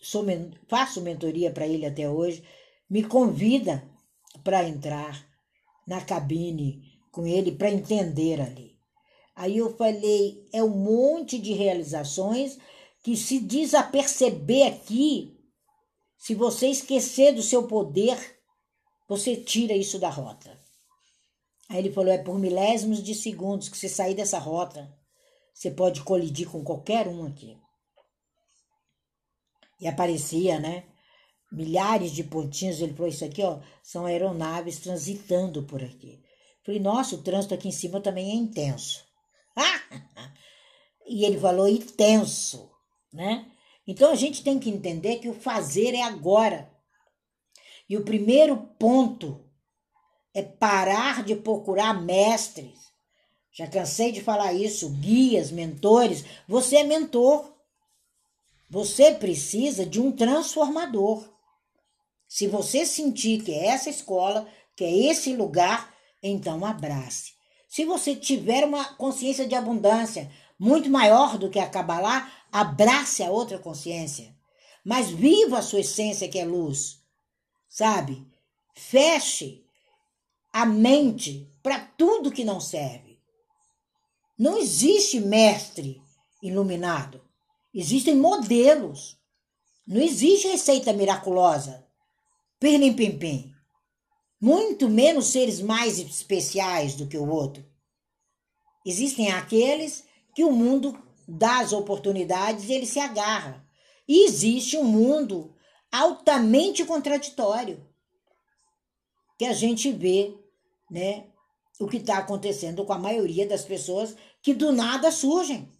sou, 0.00 0.24
faço 0.68 1.00
mentoria 1.00 1.50
para 1.50 1.66
ele 1.66 1.86
até 1.86 2.08
hoje, 2.08 2.42
me 2.88 3.02
convida 3.02 3.82
para 4.44 4.68
entrar 4.68 5.26
na 5.86 6.00
cabine 6.00 7.00
com 7.10 7.26
ele 7.26 7.52
para 7.52 7.70
entender 7.70 8.40
ali. 8.40 8.76
Aí 9.34 9.58
eu 9.58 9.76
falei, 9.76 10.46
é 10.52 10.62
um 10.62 10.68
monte 10.70 11.38
de 11.38 11.52
realizações 11.52 12.58
que 13.02 13.16
se 13.16 13.38
desaperceber 13.38 14.66
aqui, 14.66 15.38
se 16.16 16.34
você 16.34 16.68
esquecer 16.68 17.32
do 17.34 17.42
seu 17.42 17.66
poder, 17.66 18.18
você 19.08 19.36
tira 19.36 19.74
isso 19.74 19.98
da 19.98 20.08
rota. 20.08 20.58
Aí 21.68 21.78
ele 21.78 21.92
falou: 21.92 22.12
é 22.12 22.18
por 22.18 22.38
milésimos 22.38 23.02
de 23.02 23.14
segundos 23.14 23.68
que 23.68 23.76
você 23.76 23.88
sair 23.88 24.14
dessa 24.14 24.38
rota, 24.38 24.92
você 25.54 25.70
pode 25.70 26.02
colidir 26.02 26.50
com 26.50 26.64
qualquer 26.64 27.06
um 27.06 27.26
aqui. 27.26 27.56
E 29.80 29.86
aparecia, 29.86 30.58
né? 30.58 30.84
Milhares 31.52 32.12
de 32.12 32.24
pontinhos. 32.24 32.80
Ele 32.80 32.94
falou: 32.94 33.08
Isso 33.08 33.24
aqui, 33.24 33.42
ó, 33.42 33.60
são 33.82 34.06
aeronaves 34.06 34.78
transitando 34.78 35.62
por 35.62 35.82
aqui. 35.82 36.22
falei: 36.64 36.80
Nossa, 36.80 37.14
o 37.14 37.22
trânsito 37.22 37.54
aqui 37.54 37.68
em 37.68 37.72
cima 37.72 38.00
também 38.00 38.30
é 38.30 38.34
intenso. 38.34 39.04
e 41.06 41.24
ele 41.24 41.38
falou: 41.38 41.68
intenso, 41.68 42.70
né? 43.12 43.46
Então 43.86 44.10
a 44.10 44.16
gente 44.16 44.42
tem 44.42 44.58
que 44.58 44.70
entender 44.70 45.16
que 45.16 45.28
o 45.28 45.34
fazer 45.34 45.94
é 45.94 46.02
agora. 46.02 46.70
E 47.88 47.96
o 47.96 48.04
primeiro 48.04 48.56
ponto 48.78 49.44
é 50.34 50.42
parar 50.42 51.22
de 51.22 51.36
procurar 51.36 52.02
mestres. 52.02 52.78
Já 53.52 53.66
cansei 53.66 54.12
de 54.12 54.20
falar 54.20 54.52
isso, 54.52 54.90
guias, 54.90 55.50
mentores. 55.50 56.24
Você 56.48 56.76
é 56.76 56.84
mentor. 56.84 57.55
Você 58.68 59.12
precisa 59.12 59.86
de 59.86 60.00
um 60.00 60.10
transformador. 60.10 61.32
Se 62.28 62.46
você 62.48 62.84
sentir 62.84 63.42
que 63.42 63.52
é 63.52 63.66
essa 63.66 63.88
escola, 63.88 64.48
que 64.74 64.84
é 64.84 65.10
esse 65.10 65.34
lugar, 65.34 65.94
então 66.22 66.64
abrace. 66.64 67.34
Se 67.68 67.84
você 67.84 68.16
tiver 68.16 68.64
uma 68.64 68.84
consciência 68.94 69.46
de 69.46 69.54
abundância 69.54 70.30
muito 70.58 70.90
maior 70.90 71.38
do 71.38 71.50
que 71.50 71.58
a 71.58 71.68
Kabbalah, 71.68 72.32
abrace 72.50 73.22
a 73.22 73.30
outra 73.30 73.58
consciência. 73.58 74.34
Mas 74.84 75.10
viva 75.10 75.58
a 75.58 75.62
sua 75.62 75.80
essência 75.80 76.28
que 76.28 76.38
é 76.38 76.44
luz. 76.44 77.00
Sabe? 77.68 78.26
Feche 78.74 79.64
a 80.52 80.64
mente 80.64 81.50
para 81.62 81.78
tudo 81.78 82.32
que 82.32 82.44
não 82.44 82.60
serve. 82.60 83.20
Não 84.38 84.58
existe 84.58 85.20
mestre 85.20 86.00
iluminado. 86.42 87.25
Existem 87.78 88.16
modelos. 88.16 89.18
Não 89.86 90.00
existe 90.00 90.48
receita 90.48 90.94
miraculosa. 90.94 91.86
Pernim 92.58 92.94
pim 92.94 93.18
pim. 93.18 93.52
Muito 94.40 94.88
menos 94.88 95.26
seres 95.26 95.60
mais 95.60 95.98
especiais 95.98 96.94
do 96.94 97.06
que 97.06 97.18
o 97.18 97.28
outro. 97.28 97.62
Existem 98.86 99.30
aqueles 99.30 100.04
que 100.34 100.42
o 100.42 100.52
mundo 100.52 100.98
dá 101.28 101.60
as 101.60 101.74
oportunidades 101.74 102.64
e 102.64 102.72
ele 102.72 102.86
se 102.86 102.98
agarra. 102.98 103.62
E 104.08 104.24
existe 104.24 104.78
um 104.78 104.84
mundo 104.84 105.54
altamente 105.92 106.82
contraditório 106.82 107.86
que 109.38 109.44
a 109.44 109.52
gente 109.52 109.92
vê 109.92 110.34
né, 110.90 111.26
o 111.78 111.86
que 111.86 111.98
está 111.98 112.16
acontecendo 112.16 112.86
com 112.86 112.92
a 112.94 112.98
maioria 112.98 113.46
das 113.46 113.66
pessoas 113.66 114.16
que 114.40 114.54
do 114.54 114.72
nada 114.72 115.12
surgem. 115.12 115.75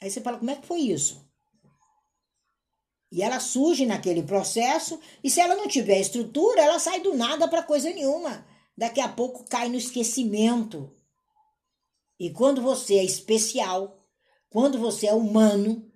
Aí 0.00 0.10
você 0.10 0.20
fala, 0.20 0.38
como 0.38 0.50
é 0.50 0.56
que 0.56 0.66
foi 0.66 0.80
isso? 0.80 1.28
E 3.12 3.22
ela 3.22 3.40
surge 3.40 3.84
naquele 3.86 4.22
processo, 4.22 5.00
e 5.22 5.28
se 5.28 5.40
ela 5.40 5.56
não 5.56 5.66
tiver 5.66 5.98
estrutura, 5.98 6.62
ela 6.62 6.78
sai 6.78 7.00
do 7.00 7.14
nada 7.14 7.48
para 7.48 7.62
coisa 7.62 7.90
nenhuma. 7.90 8.46
Daqui 8.76 9.00
a 9.00 9.08
pouco 9.08 9.44
cai 9.44 9.68
no 9.68 9.76
esquecimento. 9.76 10.94
E 12.18 12.30
quando 12.30 12.62
você 12.62 12.94
é 12.96 13.04
especial, 13.04 14.06
quando 14.48 14.78
você 14.78 15.08
é 15.08 15.14
humano, 15.14 15.90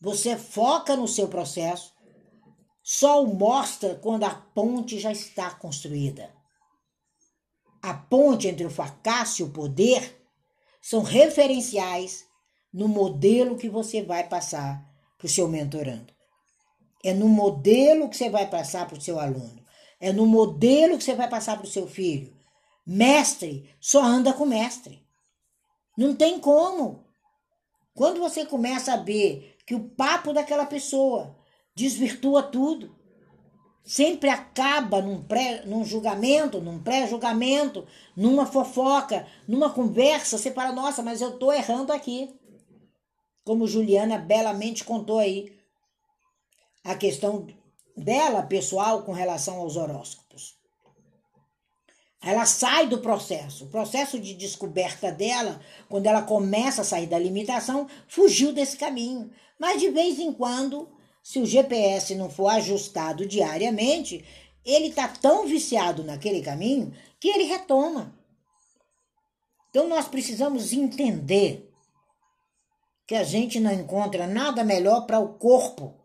você 0.00 0.36
foca 0.36 0.96
no 0.96 1.06
seu 1.06 1.28
processo, 1.28 1.92
só 2.82 3.22
o 3.22 3.34
mostra 3.34 3.94
quando 3.96 4.24
a 4.24 4.34
ponte 4.34 4.98
já 4.98 5.12
está 5.12 5.50
construída 5.50 6.36
a 7.82 7.94
ponte 7.94 8.48
entre 8.48 8.66
o 8.66 8.70
fracasso 8.70 9.42
e 9.42 9.44
o 9.44 9.50
poder 9.50 10.16
são 10.80 11.02
referenciais 11.02 12.26
no 12.72 12.88
modelo 12.88 13.56
que 13.56 13.68
você 13.68 14.02
vai 14.02 14.28
passar 14.28 14.84
para 15.16 15.26
o 15.26 15.28
seu 15.28 15.48
mentorando. 15.48 16.12
É 17.04 17.12
no 17.12 17.28
modelo 17.28 18.08
que 18.08 18.16
você 18.16 18.28
vai 18.28 18.48
passar 18.48 18.86
para 18.86 18.98
o 18.98 19.00
seu 19.00 19.18
aluno. 19.18 19.64
É 20.00 20.12
no 20.12 20.26
modelo 20.26 20.96
que 20.96 21.04
você 21.04 21.14
vai 21.14 21.28
passar 21.28 21.56
para 21.56 21.66
o 21.66 21.70
seu 21.70 21.86
filho. 21.86 22.36
Mestre 22.86 23.70
só 23.80 24.02
anda 24.02 24.32
com 24.32 24.46
mestre. 24.46 25.04
Não 25.96 26.14
tem 26.14 26.38
como. 26.38 27.04
Quando 27.94 28.20
você 28.20 28.46
começa 28.46 28.94
a 28.94 28.96
ver 28.96 29.56
que 29.66 29.74
o 29.74 29.88
papo 29.90 30.32
daquela 30.32 30.64
pessoa 30.64 31.36
desvirtua 31.74 32.42
tudo, 32.42 32.96
sempre 33.84 34.28
acaba 34.28 35.00
num, 35.00 35.22
pré, 35.22 35.64
num 35.66 35.84
julgamento, 35.84 36.60
num 36.60 36.78
pré-julgamento, 36.78 37.86
numa 38.16 38.46
fofoca, 38.46 39.26
numa 39.46 39.70
conversa. 39.70 40.38
Você 40.38 40.52
fala, 40.52 40.72
nossa, 40.72 41.02
mas 41.02 41.20
eu 41.20 41.38
tô 41.38 41.52
errando 41.52 41.92
aqui. 41.92 42.37
Como 43.48 43.66
Juliana 43.66 44.18
belamente 44.18 44.84
contou 44.84 45.16
aí 45.16 45.56
a 46.84 46.94
questão 46.94 47.46
dela, 47.96 48.42
pessoal, 48.42 49.04
com 49.04 49.12
relação 49.12 49.56
aos 49.56 49.74
horóscopos. 49.74 50.58
Ela 52.22 52.44
sai 52.44 52.88
do 52.88 52.98
processo. 52.98 53.64
O 53.64 53.70
processo 53.70 54.20
de 54.20 54.34
descoberta 54.34 55.10
dela, 55.10 55.62
quando 55.88 56.04
ela 56.04 56.20
começa 56.20 56.82
a 56.82 56.84
sair 56.84 57.06
da 57.06 57.18
limitação, 57.18 57.88
fugiu 58.06 58.52
desse 58.52 58.76
caminho. 58.76 59.30
Mas 59.58 59.80
de 59.80 59.88
vez 59.88 60.18
em 60.18 60.30
quando 60.30 60.86
se 61.22 61.38
o 61.38 61.46
GPS 61.46 62.14
não 62.16 62.28
for 62.28 62.48
ajustado 62.48 63.24
diariamente, 63.24 64.22
ele 64.62 64.88
está 64.88 65.08
tão 65.08 65.46
viciado 65.46 66.04
naquele 66.04 66.42
caminho 66.42 66.92
que 67.18 67.28
ele 67.28 67.44
retoma. 67.44 68.14
Então 69.70 69.88
nós 69.88 70.06
precisamos 70.06 70.70
entender 70.74 71.67
que 73.08 73.14
a 73.14 73.24
gente 73.24 73.58
não 73.58 73.72
encontra 73.72 74.26
nada 74.26 74.62
melhor 74.62 75.06
para 75.06 75.18
o 75.18 75.38
corpo 75.38 75.98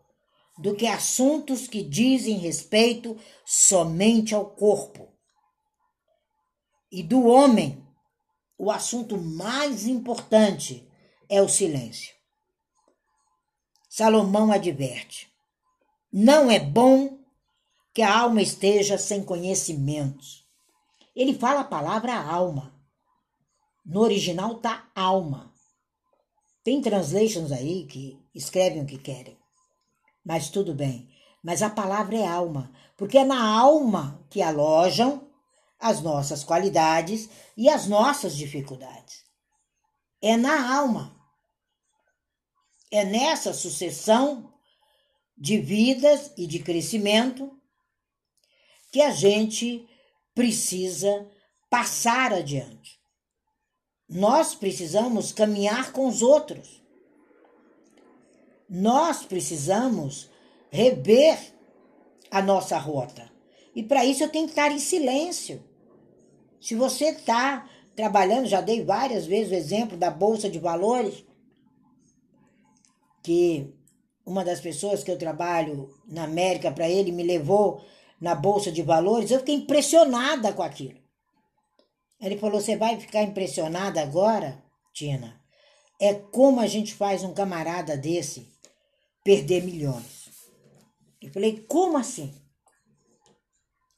do 0.58 0.74
que 0.74 0.86
assuntos 0.86 1.68
que 1.68 1.82
dizem 1.82 2.38
respeito 2.38 3.20
somente 3.44 4.34
ao 4.34 4.46
corpo. 4.46 5.12
E 6.90 7.02
do 7.02 7.26
homem, 7.26 7.86
o 8.56 8.70
assunto 8.70 9.18
mais 9.18 9.86
importante 9.86 10.88
é 11.28 11.42
o 11.42 11.48
silêncio. 11.48 12.14
Salomão 13.90 14.50
adverte: 14.50 15.30
não 16.10 16.50
é 16.50 16.58
bom 16.58 17.18
que 17.92 18.00
a 18.00 18.18
alma 18.18 18.40
esteja 18.40 18.96
sem 18.96 19.22
conhecimentos. 19.22 20.48
Ele 21.14 21.34
fala 21.34 21.60
a 21.60 21.64
palavra 21.64 22.16
alma. 22.16 22.74
No 23.84 24.00
original 24.00 24.54
tá 24.54 24.90
alma. 24.94 25.53
Tem 26.64 26.80
translations 26.80 27.52
aí 27.52 27.86
que 27.86 28.18
escrevem 28.34 28.82
o 28.82 28.86
que 28.86 28.98
querem. 28.98 29.38
Mas 30.24 30.48
tudo 30.48 30.74
bem. 30.74 31.14
Mas 31.42 31.62
a 31.62 31.68
palavra 31.68 32.16
é 32.16 32.26
alma, 32.26 32.72
porque 32.96 33.18
é 33.18 33.24
na 33.24 33.46
alma 33.46 34.26
que 34.30 34.40
alojam 34.40 35.30
as 35.78 36.00
nossas 36.00 36.42
qualidades 36.42 37.28
e 37.54 37.68
as 37.68 37.86
nossas 37.86 38.34
dificuldades. 38.34 39.22
É 40.22 40.38
na 40.38 40.74
alma. 40.74 41.14
É 42.90 43.04
nessa 43.04 43.52
sucessão 43.52 44.50
de 45.36 45.58
vidas 45.58 46.32
e 46.38 46.46
de 46.46 46.60
crescimento 46.60 47.60
que 48.90 49.02
a 49.02 49.10
gente 49.10 49.86
precisa 50.34 51.28
passar 51.68 52.32
adiante. 52.32 52.98
Nós 54.08 54.54
precisamos 54.54 55.32
caminhar 55.32 55.92
com 55.92 56.06
os 56.06 56.22
outros. 56.22 56.82
Nós 58.68 59.24
precisamos 59.24 60.30
rever 60.70 61.38
a 62.30 62.42
nossa 62.42 62.78
rota. 62.78 63.30
E 63.74 63.82
para 63.82 64.04
isso 64.04 64.22
eu 64.22 64.28
tenho 64.28 64.46
que 64.46 64.52
estar 64.52 64.70
em 64.70 64.78
silêncio. 64.78 65.62
Se 66.60 66.74
você 66.74 67.06
está 67.06 67.68
trabalhando, 67.94 68.46
já 68.46 68.60
dei 68.60 68.84
várias 68.84 69.26
vezes 69.26 69.52
o 69.52 69.54
exemplo 69.54 69.96
da 69.96 70.10
Bolsa 70.10 70.48
de 70.48 70.58
Valores, 70.58 71.24
que 73.22 73.72
uma 74.24 74.44
das 74.44 74.60
pessoas 74.60 75.02
que 75.02 75.10
eu 75.10 75.18
trabalho 75.18 75.94
na 76.06 76.24
América 76.24 76.70
para 76.70 76.88
ele 76.88 77.12
me 77.12 77.22
levou 77.22 77.84
na 78.20 78.34
Bolsa 78.34 78.72
de 78.72 78.82
Valores, 78.82 79.30
eu 79.30 79.40
fiquei 79.40 79.54
impressionada 79.54 80.52
com 80.52 80.62
aquilo. 80.62 81.03
Ele 82.20 82.38
falou: 82.38 82.60
Você 82.60 82.76
vai 82.76 82.98
ficar 82.98 83.22
impressionada 83.22 84.02
agora, 84.02 84.62
Tina? 84.92 85.40
É 86.00 86.14
como 86.14 86.60
a 86.60 86.66
gente 86.66 86.94
faz 86.94 87.22
um 87.22 87.34
camarada 87.34 87.96
desse 87.96 88.52
perder 89.22 89.64
milhões. 89.64 90.30
Eu 91.20 91.32
falei: 91.32 91.64
Como 91.68 91.96
assim? 91.96 92.34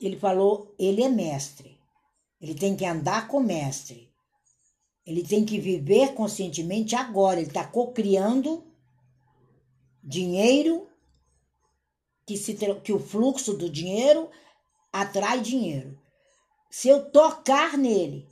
Ele 0.01 0.19
falou: 0.19 0.75
Ele 0.79 1.03
é 1.03 1.09
mestre. 1.09 1.79
Ele 2.41 2.55
tem 2.55 2.77
que 2.77 2.85
andar 2.85 3.29
com 3.29 3.41
mestre. 3.41 4.13
Ele 5.05 5.23
tem 5.23 5.45
que 5.45 5.59
viver 5.59 6.15
conscientemente 6.15 6.95
agora. 6.95 7.41
Ele 7.41 7.49
está 7.49 7.65
cocriando 7.65 8.65
dinheiro, 10.03 10.89
que, 12.27 12.37
se, 12.37 12.55
que 12.83 12.93
o 12.93 12.99
fluxo 12.99 13.57
do 13.57 13.71
dinheiro 13.71 14.31
atrai 14.93 15.41
dinheiro. 15.41 15.99
Se 16.79 16.91
eu 16.91 17.11
tocar 17.11 17.79
nele, 17.79 18.29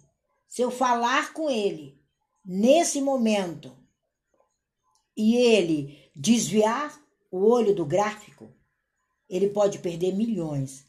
se 0.46 0.60
eu 0.60 0.70
falar 0.70 1.32
com 1.32 1.48
ele 1.48 1.98
nesse 2.44 3.00
momento 3.00 3.74
e 5.16 5.34
ele 5.34 6.10
desviar 6.14 6.94
o 7.30 7.38
olho 7.38 7.74
do 7.74 7.86
gráfico, 7.86 8.52
ele 9.30 9.48
pode 9.48 9.78
perder 9.78 10.12
milhões, 10.12 10.84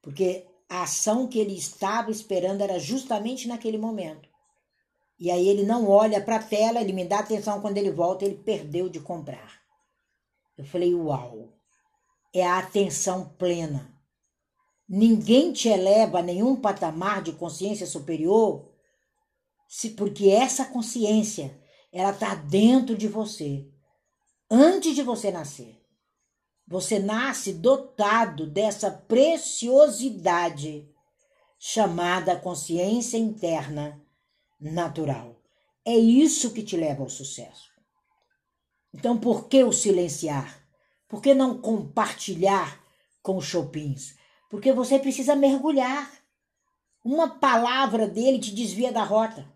porque 0.00 0.46
a 0.66 0.84
ação 0.84 1.28
que 1.28 1.38
ele 1.38 1.54
estava 1.54 2.10
esperando 2.10 2.62
era 2.62 2.78
justamente 2.78 3.46
naquele 3.46 3.76
momento. 3.76 4.26
E 5.18 5.30
aí 5.30 5.46
ele 5.46 5.64
não 5.64 5.86
olha 5.90 6.24
para 6.24 6.36
a 6.36 6.42
tela, 6.42 6.80
ele 6.80 6.94
me 6.94 7.04
dá 7.04 7.18
atenção 7.18 7.60
quando 7.60 7.76
ele 7.76 7.90
volta, 7.90 8.24
ele 8.24 8.36
perdeu 8.36 8.88
de 8.88 8.98
comprar. 8.98 9.60
Eu 10.56 10.64
falei, 10.64 10.94
uau, 10.94 11.52
é 12.32 12.46
a 12.46 12.60
atenção 12.60 13.28
plena. 13.28 13.92
Ninguém 14.88 15.52
te 15.52 15.68
eleva 15.68 16.18
a 16.18 16.22
nenhum 16.22 16.56
patamar 16.56 17.22
de 17.22 17.32
consciência 17.32 17.86
superior, 17.86 18.70
se 19.68 19.90
porque 19.90 20.28
essa 20.28 20.64
consciência 20.66 21.58
ela 21.92 22.10
está 22.10 22.34
dentro 22.34 22.96
de 22.96 23.08
você, 23.08 23.66
antes 24.50 24.94
de 24.94 25.02
você 25.02 25.30
nascer. 25.30 25.80
Você 26.66 26.98
nasce 26.98 27.52
dotado 27.52 28.46
dessa 28.46 28.90
preciosidade 28.90 30.88
chamada 31.58 32.36
consciência 32.36 33.16
interna 33.18 34.02
natural. 34.60 35.40
É 35.84 35.96
isso 35.96 36.52
que 36.52 36.62
te 36.62 36.76
leva 36.76 37.02
ao 37.02 37.08
sucesso. 37.08 37.70
Então, 38.94 39.18
por 39.18 39.48
que 39.48 39.64
o 39.64 39.72
silenciar? 39.72 40.66
Por 41.08 41.20
que 41.20 41.34
não 41.34 41.60
compartilhar 41.60 42.82
com 43.22 43.36
os 43.36 43.44
Chopins? 43.44 44.14
Porque 44.52 44.70
você 44.70 44.98
precisa 44.98 45.34
mergulhar. 45.34 46.12
Uma 47.02 47.38
palavra 47.38 48.06
dele 48.06 48.38
te 48.38 48.54
desvia 48.54 48.92
da 48.92 49.02
rota. 49.02 49.50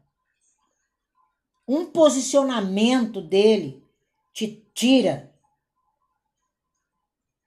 Um 1.69 1.85
posicionamento 1.85 3.21
dele 3.21 3.87
te 4.33 4.67
tira. 4.73 5.31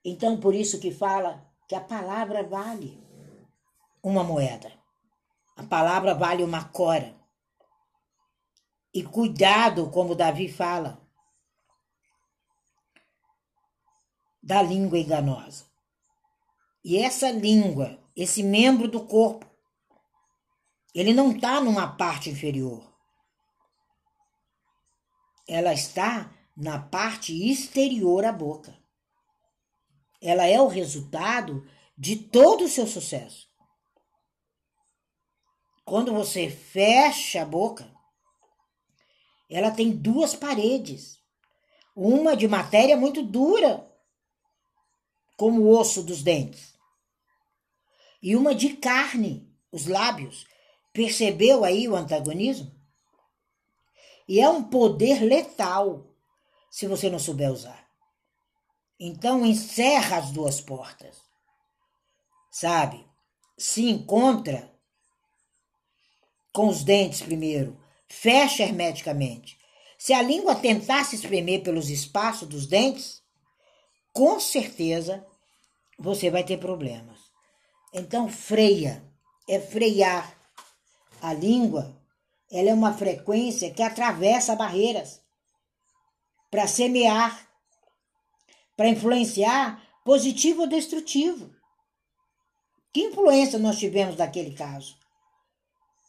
Então, 0.06 0.40
por 0.40 0.54
isso 0.54 0.80
que 0.80 0.92
fala 0.92 1.44
que 1.68 1.74
a 1.74 1.82
palavra 1.82 2.44
vale 2.44 3.04
uma 4.04 4.24
moeda. 4.24 4.72
A 5.58 5.64
palavra 5.64 6.14
vale 6.14 6.44
uma 6.44 6.66
cora. 6.66 7.16
E 8.94 9.02
cuidado, 9.04 9.90
como 9.90 10.14
Davi 10.14 10.48
fala, 10.48 11.02
da 14.40 14.62
língua 14.62 15.00
enganosa. 15.00 15.69
E 16.84 16.98
essa 16.98 17.30
língua, 17.30 18.00
esse 18.16 18.42
membro 18.42 18.88
do 18.88 19.06
corpo, 19.06 19.50
ele 20.94 21.14
não 21.14 21.32
está 21.32 21.62
numa 21.62 21.96
parte 21.96 22.30
inferior. 22.30 22.88
Ela 25.48 25.74
está 25.74 26.32
na 26.56 26.80
parte 26.80 27.34
exterior 27.50 28.26
à 28.26 28.32
boca. 28.32 28.78
Ela 30.22 30.46
é 30.46 30.60
o 30.60 30.68
resultado 30.68 31.66
de 31.98 32.16
todo 32.16 32.66
o 32.66 32.70
seu 32.70 32.88
sucesso. 32.88 33.48
Quando 35.86 36.14
você 36.14 36.50
fecha 36.50 37.42
a 37.42 37.46
boca, 37.46 37.92
ela 39.50 39.72
tem 39.72 39.92
duas 39.92 40.36
paredes. 40.36 41.20
Uma 41.96 42.36
de 42.36 42.48
matéria 42.48 42.96
muito 42.96 43.24
dura 43.24 43.90
como 45.36 45.62
o 45.62 45.80
osso 45.80 46.04
dos 46.04 46.22
dentes. 46.22 46.69
E 48.22 48.36
uma 48.36 48.54
de 48.54 48.76
carne, 48.78 49.50
os 49.72 49.88
lábios. 49.88 50.46
Percebeu 50.92 51.64
aí 51.64 51.88
o 51.88 51.96
antagonismo? 51.96 52.76
E 54.28 54.40
é 54.40 54.50
um 54.50 54.64
poder 54.64 55.22
letal 55.22 56.06
se 56.70 56.88
você 56.88 57.10
não 57.10 57.20
souber 57.20 57.52
usar. 57.52 57.90
Então 59.00 59.46
encerra 59.46 60.18
as 60.18 60.32
duas 60.32 60.60
portas. 60.60 61.18
Sabe? 62.52 63.06
Se 63.58 63.90
encontra 63.90 64.72
com 66.52 66.68
os 66.68 66.84
dentes 66.84 67.22
primeiro, 67.22 67.80
fecha 68.08 68.64
hermeticamente. 68.64 69.58
Se 69.98 70.14
a 70.14 70.22
língua 70.22 70.56
tentasse 70.56 71.16
espremer 71.16 71.64
pelos 71.64 71.90
espaços 71.90 72.48
dos 72.48 72.68
dentes, 72.68 73.22
com 74.14 74.40
certeza 74.40 75.26
você 75.98 76.30
vai 76.30 76.44
ter 76.44 76.58
problemas. 76.58 77.29
Então, 77.94 78.30
freia, 78.30 79.04
é 79.48 79.60
frear. 79.60 80.38
A 81.22 81.34
língua, 81.34 81.98
ela 82.50 82.70
é 82.70 82.74
uma 82.74 82.94
frequência 82.94 83.72
que 83.72 83.84
atravessa 83.84 84.56
barreiras 84.56 85.22
para 86.50 86.66
semear, 86.66 87.48
para 88.78 88.88
influenciar 88.88 89.84
positivo 90.06 90.62
ou 90.62 90.68
destrutivo. 90.68 91.54
Que 92.94 93.02
influência 93.02 93.60
nós 93.60 93.78
tivemos 93.78 94.16
naquele 94.16 94.56
caso? 94.56 94.98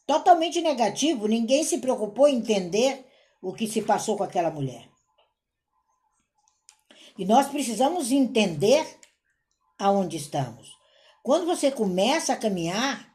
Totalmente 0.07 0.61
negativo, 0.61 1.27
ninguém 1.27 1.63
se 1.63 1.77
preocupou 1.77 2.27
em 2.27 2.37
entender 2.37 3.05
o 3.41 3.53
que 3.53 3.67
se 3.67 3.81
passou 3.81 4.17
com 4.17 4.23
aquela 4.23 4.49
mulher. 4.49 4.89
E 7.17 7.25
nós 7.25 7.47
precisamos 7.49 8.11
entender 8.11 8.85
aonde 9.77 10.17
estamos. 10.17 10.80
Quando 11.23 11.45
você 11.45 11.71
começa 11.71 12.33
a 12.33 12.37
caminhar, 12.37 13.11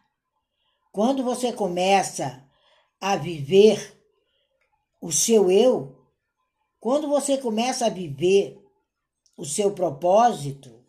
quando 0.93 1.23
você 1.23 1.53
começa 1.53 2.49
a 3.01 3.17
viver 3.17 4.01
o 5.01 5.13
seu 5.13 5.51
eu, 5.51 5.97
quando 6.81 7.09
você 7.09 7.37
começa 7.37 7.87
a 7.87 7.91
viver 7.91 8.63
o 9.37 9.45
seu 9.45 9.73
propósito, 9.73 10.85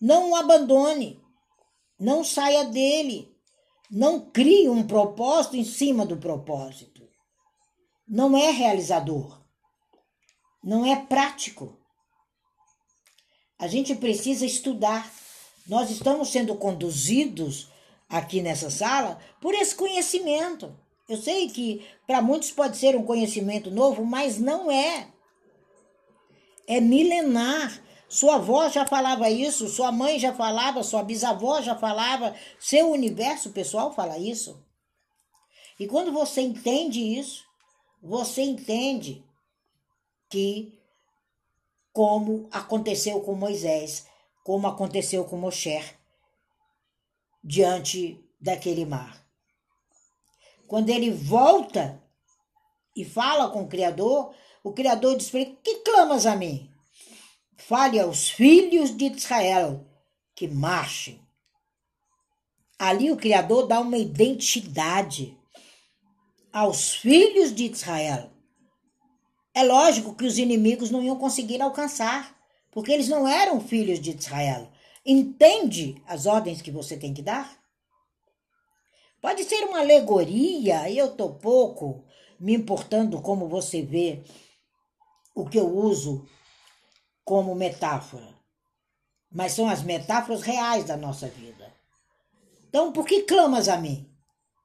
não 0.00 0.30
o 0.30 0.36
abandone, 0.36 1.22
não 1.98 2.24
saia 2.24 2.64
dele, 2.64 3.32
não 3.90 4.30
crie 4.30 4.68
um 4.68 4.86
propósito 4.86 5.56
em 5.56 5.64
cima 5.64 6.06
do 6.06 6.16
propósito. 6.16 7.06
Não 8.08 8.36
é 8.36 8.50
realizador, 8.50 9.42
não 10.62 10.86
é 10.86 11.04
prático. 11.06 11.78
A 13.58 13.66
gente 13.66 13.94
precisa 13.94 14.44
estudar. 14.46 15.21
Nós 15.66 15.90
estamos 15.90 16.28
sendo 16.28 16.54
conduzidos 16.56 17.68
aqui 18.08 18.42
nessa 18.42 18.70
sala 18.70 19.18
por 19.40 19.54
esse 19.54 19.74
conhecimento. 19.74 20.76
Eu 21.08 21.16
sei 21.16 21.48
que 21.48 21.86
para 22.06 22.22
muitos 22.22 22.50
pode 22.50 22.76
ser 22.76 22.96
um 22.96 23.04
conhecimento 23.04 23.70
novo, 23.70 24.04
mas 24.04 24.38
não 24.38 24.70
é. 24.70 25.08
É 26.66 26.80
milenar. 26.80 27.82
Sua 28.08 28.34
avó 28.34 28.68
já 28.68 28.86
falava 28.86 29.30
isso, 29.30 29.68
sua 29.68 29.90
mãe 29.90 30.18
já 30.18 30.34
falava, 30.34 30.82
sua 30.82 31.02
bisavó 31.02 31.62
já 31.62 31.74
falava, 31.74 32.36
seu 32.58 32.90
universo 32.90 33.50
pessoal 33.50 33.94
fala 33.94 34.18
isso. 34.18 34.62
E 35.80 35.86
quando 35.86 36.12
você 36.12 36.42
entende 36.42 37.00
isso, 37.00 37.42
você 38.02 38.42
entende 38.42 39.24
que 40.28 40.78
como 41.92 42.48
aconteceu 42.50 43.20
com 43.20 43.34
Moisés, 43.34 44.06
como 44.42 44.66
aconteceu 44.66 45.24
com 45.24 45.36
Moshe 45.36 45.82
diante 47.42 48.22
daquele 48.40 48.84
mar. 48.84 49.20
quando 50.66 50.88
ele 50.88 51.10
volta 51.10 52.02
e 52.96 53.04
fala 53.04 53.50
com 53.50 53.64
o 53.64 53.68
Criador, 53.68 54.34
o 54.64 54.72
Criador 54.72 55.16
diz 55.16 55.28
para 55.28 55.40
ele: 55.40 55.58
Que 55.62 55.76
clamas 55.80 56.24
a 56.24 56.34
mim? 56.34 56.70
Fale 57.58 58.00
aos 58.00 58.30
filhos 58.30 58.96
de 58.96 59.06
Israel 59.06 59.86
que 60.34 60.48
marchem. 60.48 61.20
Ali 62.78 63.10
o 63.12 63.16
Criador 63.16 63.66
dá 63.66 63.80
uma 63.80 63.98
identidade 63.98 65.38
aos 66.52 66.94
filhos 66.94 67.54
de 67.54 67.70
Israel. 67.70 68.30
É 69.54 69.62
lógico 69.62 70.14
que 70.14 70.24
os 70.24 70.38
inimigos 70.38 70.90
não 70.90 71.02
iam 71.02 71.18
conseguir 71.18 71.60
alcançar, 71.60 72.34
porque 72.72 72.90
eles 72.90 73.08
não 73.08 73.28
eram 73.28 73.60
filhos 73.60 74.00
de 74.00 74.16
Israel. 74.16 74.68
Entende 75.06 76.02
as 76.06 76.26
ordens 76.26 76.60
que 76.60 76.70
você 76.70 76.96
tem 76.96 77.14
que 77.14 77.22
dar? 77.22 77.62
Pode 79.20 79.44
ser 79.44 79.62
uma 79.64 79.78
alegoria, 79.78 80.90
eu 80.90 81.06
estou 81.06 81.34
pouco 81.34 82.04
me 82.40 82.54
importando 82.54 83.22
como 83.22 83.48
você 83.48 83.82
vê 83.82 84.24
o 85.32 85.48
que 85.48 85.58
eu 85.58 85.68
uso 85.68 86.26
como 87.24 87.54
metáfora. 87.54 88.28
Mas 89.30 89.52
são 89.52 89.68
as 89.68 89.82
metáforas 89.82 90.42
reais 90.42 90.84
da 90.84 90.96
nossa 90.96 91.28
vida. 91.28 91.72
Então, 92.68 92.92
por 92.92 93.06
que 93.06 93.22
clamas 93.22 93.68
a 93.68 93.76
mim? 93.76 94.08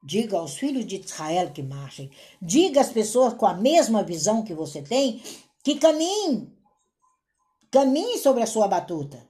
Diga 0.02 0.38
aos 0.38 0.56
filhos 0.56 0.86
de 0.86 0.96
Israel 0.96 1.52
que 1.52 1.62
marchem. 1.62 2.10
Diga 2.40 2.80
às 2.80 2.90
pessoas 2.90 3.34
com 3.34 3.46
a 3.46 3.54
mesma 3.54 4.02
visão 4.02 4.42
que 4.42 4.54
você 4.54 4.82
tem 4.82 5.22
que 5.62 5.76
caminhem. 5.76 6.52
Caminhe 7.70 8.16
sobre 8.18 8.42
a 8.42 8.46
sua 8.46 8.66
batuta. 8.66 9.28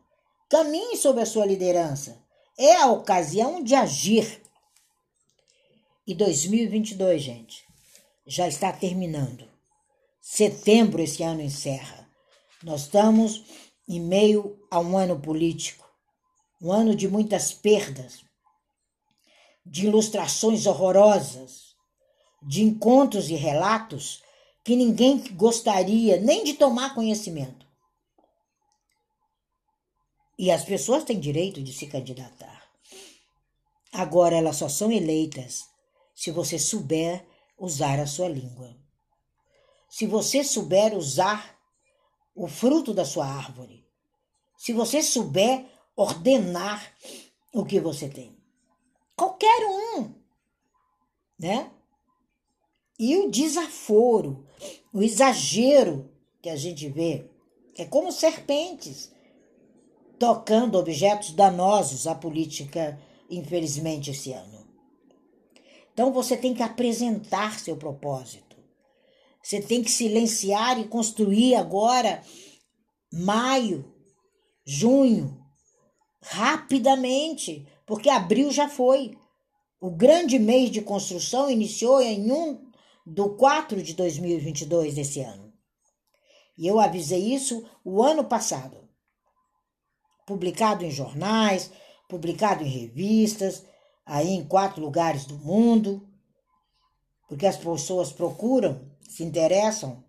Caminhe 0.48 0.96
sobre 0.96 1.22
a 1.22 1.26
sua 1.26 1.44
liderança. 1.44 2.22
É 2.56 2.76
a 2.76 2.86
ocasião 2.86 3.62
de 3.62 3.74
agir. 3.74 4.42
E 6.06 6.14
2022, 6.14 7.20
gente, 7.20 7.64
já 8.24 8.46
está 8.46 8.72
terminando. 8.72 9.48
Setembro 10.20 11.02
esse 11.02 11.22
ano 11.22 11.40
encerra. 11.40 12.08
Nós 12.62 12.82
estamos 12.82 13.44
em 13.88 14.00
meio 14.00 14.56
a 14.70 14.78
um 14.78 14.96
ano 14.96 15.18
político, 15.18 15.88
um 16.62 16.70
ano 16.70 16.94
de 16.94 17.08
muitas 17.08 17.52
perdas, 17.52 18.24
de 19.66 19.86
ilustrações 19.86 20.64
horrorosas, 20.66 21.74
de 22.42 22.62
encontros 22.62 23.30
e 23.30 23.34
relatos 23.34 24.22
que 24.64 24.76
ninguém 24.76 25.18
gostaria 25.34 26.20
nem 26.20 26.44
de 26.44 26.54
tomar 26.54 26.94
conhecimento. 26.94 27.67
E 30.38 30.50
as 30.50 30.64
pessoas 30.64 31.02
têm 31.02 31.18
direito 31.18 31.60
de 31.60 31.72
se 31.72 31.86
candidatar. 31.86 32.62
Agora 33.92 34.36
elas 34.36 34.56
só 34.56 34.68
são 34.68 34.92
eleitas 34.92 35.68
se 36.14 36.30
você 36.30 36.58
souber 36.58 37.26
usar 37.58 37.98
a 37.98 38.06
sua 38.06 38.28
língua. 38.28 38.76
Se 39.88 40.06
você 40.06 40.44
souber 40.44 40.96
usar 40.96 41.58
o 42.34 42.46
fruto 42.46 42.94
da 42.94 43.04
sua 43.04 43.26
árvore. 43.26 43.84
Se 44.56 44.72
você 44.72 45.02
souber 45.02 45.66
ordenar 45.96 46.94
o 47.52 47.64
que 47.64 47.80
você 47.80 48.08
tem. 48.08 48.38
Qualquer 49.16 49.66
um, 49.66 50.14
né? 51.36 51.72
E 52.96 53.16
o 53.16 53.30
desaforo, 53.30 54.46
o 54.92 55.02
exagero 55.02 56.12
que 56.40 56.48
a 56.48 56.54
gente 56.54 56.88
vê 56.88 57.28
é 57.76 57.84
como 57.84 58.12
serpentes 58.12 59.10
tocando 60.18 60.76
objetos 60.76 61.30
danosos 61.30 62.06
à 62.06 62.14
política, 62.14 63.00
infelizmente, 63.30 64.10
esse 64.10 64.32
ano. 64.32 64.66
Então 65.92 66.12
você 66.12 66.36
tem 66.36 66.54
que 66.54 66.62
apresentar 66.62 67.58
seu 67.58 67.76
propósito. 67.76 68.56
Você 69.42 69.60
tem 69.60 69.82
que 69.82 69.90
silenciar 69.90 70.78
e 70.78 70.88
construir 70.88 71.54
agora, 71.54 72.22
maio, 73.12 73.92
junho, 74.66 75.40
rapidamente, 76.20 77.66
porque 77.86 78.10
abril 78.10 78.50
já 78.50 78.68
foi. 78.68 79.16
O 79.80 79.90
grande 79.90 80.38
mês 80.38 80.70
de 80.70 80.82
construção 80.82 81.48
iniciou 81.48 82.00
em 82.00 82.30
1 82.30 82.70
do 83.06 83.36
4 83.36 83.82
de 83.82 83.94
2022 83.94 84.96
desse 84.96 85.20
ano. 85.20 85.52
E 86.58 86.66
eu 86.66 86.80
avisei 86.80 87.32
isso 87.32 87.64
o 87.84 88.02
ano 88.02 88.24
passado 88.24 88.87
publicado 90.28 90.84
em 90.84 90.90
jornais, 90.90 91.70
publicado 92.06 92.62
em 92.62 92.68
revistas, 92.68 93.64
aí 94.04 94.28
em 94.28 94.44
quatro 94.44 94.82
lugares 94.82 95.24
do 95.24 95.38
mundo, 95.38 96.06
porque 97.26 97.46
as 97.46 97.56
pessoas 97.56 98.12
procuram, 98.12 98.86
se 99.08 99.24
interessam 99.24 100.04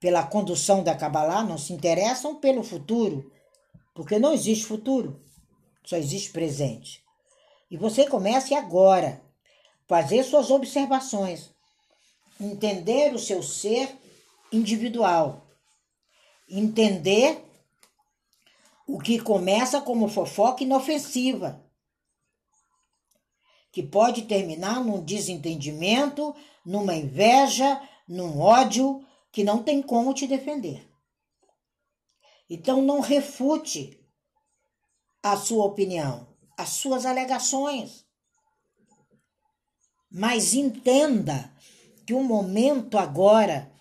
pela 0.00 0.24
condução 0.24 0.82
da 0.82 0.96
Kabbalah, 0.96 1.44
não 1.44 1.56
se 1.56 1.72
interessam 1.72 2.34
pelo 2.34 2.64
futuro, 2.64 3.30
porque 3.94 4.18
não 4.18 4.32
existe 4.32 4.66
futuro, 4.66 5.22
só 5.84 5.96
existe 5.96 6.30
presente. 6.30 7.00
E 7.70 7.76
você 7.76 8.08
comece 8.08 8.54
agora, 8.54 9.22
fazer 9.86 10.24
suas 10.24 10.50
observações, 10.50 11.50
entender 12.40 13.14
o 13.14 13.20
seu 13.20 13.40
ser 13.40 13.88
individual, 14.50 15.46
entender 16.50 17.40
o 18.86 18.98
que 18.98 19.18
começa 19.18 19.80
como 19.80 20.08
fofoca 20.08 20.62
inofensiva, 20.62 21.62
que 23.72 23.82
pode 23.82 24.22
terminar 24.22 24.84
num 24.84 25.02
desentendimento, 25.02 26.34
numa 26.64 26.94
inveja, 26.94 27.80
num 28.06 28.40
ódio 28.40 29.04
que 29.32 29.42
não 29.42 29.62
tem 29.62 29.82
como 29.82 30.14
te 30.14 30.26
defender. 30.26 30.88
Então 32.48 32.82
não 32.82 33.00
refute 33.00 33.98
a 35.22 35.36
sua 35.36 35.64
opinião, 35.64 36.28
as 36.56 36.70
suas 36.70 37.06
alegações. 37.06 38.04
Mas 40.10 40.54
entenda 40.54 41.52
que 42.06 42.14
o 42.14 42.22
momento 42.22 42.98
agora 42.98 43.72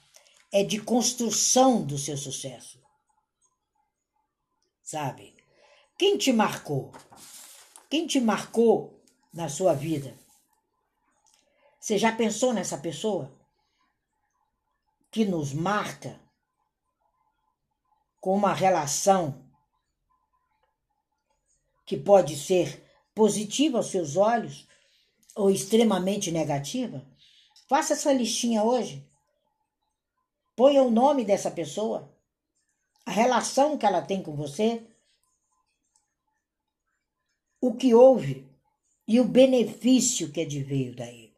é 0.52 0.63
de 0.63 0.80
construção 0.82 1.86
do 1.86 1.98
seu 1.98 2.18
sucesso 2.18 2.83
sabe? 4.84 5.36
Quem 5.98 6.17
te 6.17 6.34
marcou? 6.34 6.91
Quem 7.89 8.06
te 8.06 8.19
marcou 8.19 9.02
na 9.34 9.48
sua 9.48 9.74
vida? 9.74 10.13
Você 11.80 11.98
já 11.98 12.12
pensou 12.12 12.54
nessa 12.54 12.78
pessoa 12.78 13.32
que 15.10 15.26
nos 15.26 15.54
marca 15.54 16.19
com 18.19 18.36
uma 18.36 18.54
relação 18.54 19.43
que 21.86 21.98
pode 21.98 22.38
ser 22.38 22.84
positiva 23.13 23.78
aos 23.78 23.88
seus 23.88 24.15
olhos 24.15 24.67
ou 25.36 25.50
extremamente 25.50 26.32
negativa? 26.32 27.06
Faça 27.67 27.93
essa 27.93 28.13
listinha 28.13 28.63
hoje. 28.63 29.08
Ponha 30.56 30.84
o 30.84 30.91
nome 30.91 31.26
dessa 31.26 31.50
pessoa 31.50 32.12
a 33.06 33.12
relação 33.12 33.78
que 33.78 33.86
ela 33.86 34.02
tem 34.02 34.24
com 34.24 34.36
você, 34.36 34.86
o 37.60 37.76
que 37.76 37.94
houve 37.94 38.48
e 39.08 39.20
o 39.20 39.26
benefício 39.26 40.32
que 40.32 40.42
adveio 40.42 40.96
daí. 40.96 41.34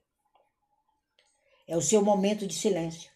É 1.67 1.75
o 1.75 1.81
seu 1.81 2.03
momento 2.03 2.45
de 2.45 2.53
silêncio. 2.53 3.11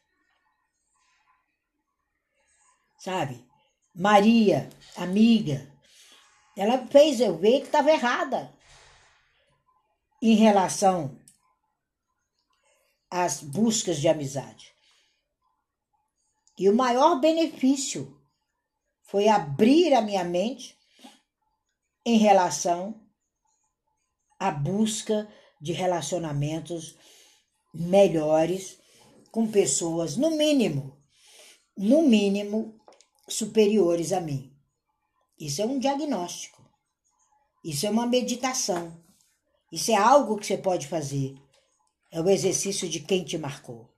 Sabe? 2.98 3.46
Maria, 3.94 4.70
amiga, 4.96 5.72
ela 6.56 6.86
fez 6.88 7.20
eu 7.20 7.38
ver 7.38 7.62
que 7.62 7.68
estava 7.68 7.92
errada 7.92 8.54
em 10.22 10.36
relação 10.36 11.18
às 13.10 13.42
buscas 13.42 13.98
de 13.98 14.08
amizade. 14.08 14.76
E 16.58 16.70
o 16.70 16.76
maior 16.76 17.20
benefício 17.20 18.19
foi 19.10 19.28
abrir 19.28 19.92
a 19.96 20.02
minha 20.04 20.24
mente 20.24 20.78
em 22.06 22.20
relação 22.20 23.02
à 24.40 24.52
busca 24.52 25.28
de 25.60 25.74
relacionamentos 25.74 26.96
melhores 27.74 28.78
com 29.32 29.50
pessoas, 29.50 30.16
no 30.16 30.30
mínimo, 30.38 30.96
no 31.76 32.04
mínimo, 32.04 32.80
superiores 33.28 34.12
a 34.12 34.22
mim. 34.22 34.56
Isso 35.40 35.60
é 35.64 35.66
um 35.66 35.80
diagnóstico. 35.80 36.64
Isso 37.64 37.88
é 37.88 37.90
uma 37.90 38.06
meditação. 38.06 38.96
Isso 39.72 39.90
é 39.90 39.96
algo 39.96 40.38
que 40.38 40.46
você 40.46 40.58
pode 40.58 40.88
fazer. 40.88 41.36
É 42.12 42.22
o 42.22 42.30
exercício 42.30 42.88
de 42.88 43.00
quem 43.00 43.24
te 43.24 43.40
marcou. 43.40 43.92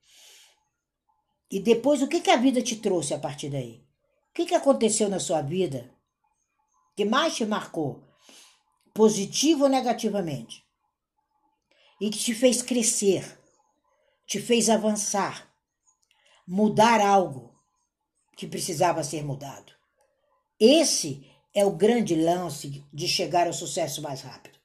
E 1.50 1.60
depois, 1.60 2.02
o 2.02 2.08
que, 2.08 2.22
que 2.22 2.30
a 2.30 2.38
vida 2.38 2.62
te 2.62 2.78
trouxe 2.78 3.14
a 3.14 3.20
partir 3.20 3.50
daí? 3.50 3.91
O 4.32 4.34
que, 4.34 4.46
que 4.48 4.56
aconteceu 4.56 5.08
na 5.08 5.20
sua 5.20 5.42
vida 5.42 5.94
que 6.96 7.06
mais 7.06 7.36
te 7.36 7.46
marcou, 7.46 8.04
positivo 8.94 9.64
ou 9.64 9.70
negativamente, 9.70 10.66
e 12.00 12.10
que 12.10 12.18
te 12.18 12.34
fez 12.34 12.62
crescer 12.62 13.40
te 14.32 14.40
fez 14.40 14.70
avançar, 14.70 15.54
mudar 16.48 17.02
algo 17.02 17.54
que 18.38 18.48
precisava 18.48 19.04
ser 19.04 19.26
mudado. 19.26 19.74
Esse 20.58 21.30
é 21.54 21.66
o 21.66 21.76
grande 21.76 22.16
lance 22.16 22.88
de 22.94 23.10
chegar 23.10 23.46
ao 23.46 23.52
sucesso 23.52 24.02
mais 24.02 24.22
rápido. 24.22 24.58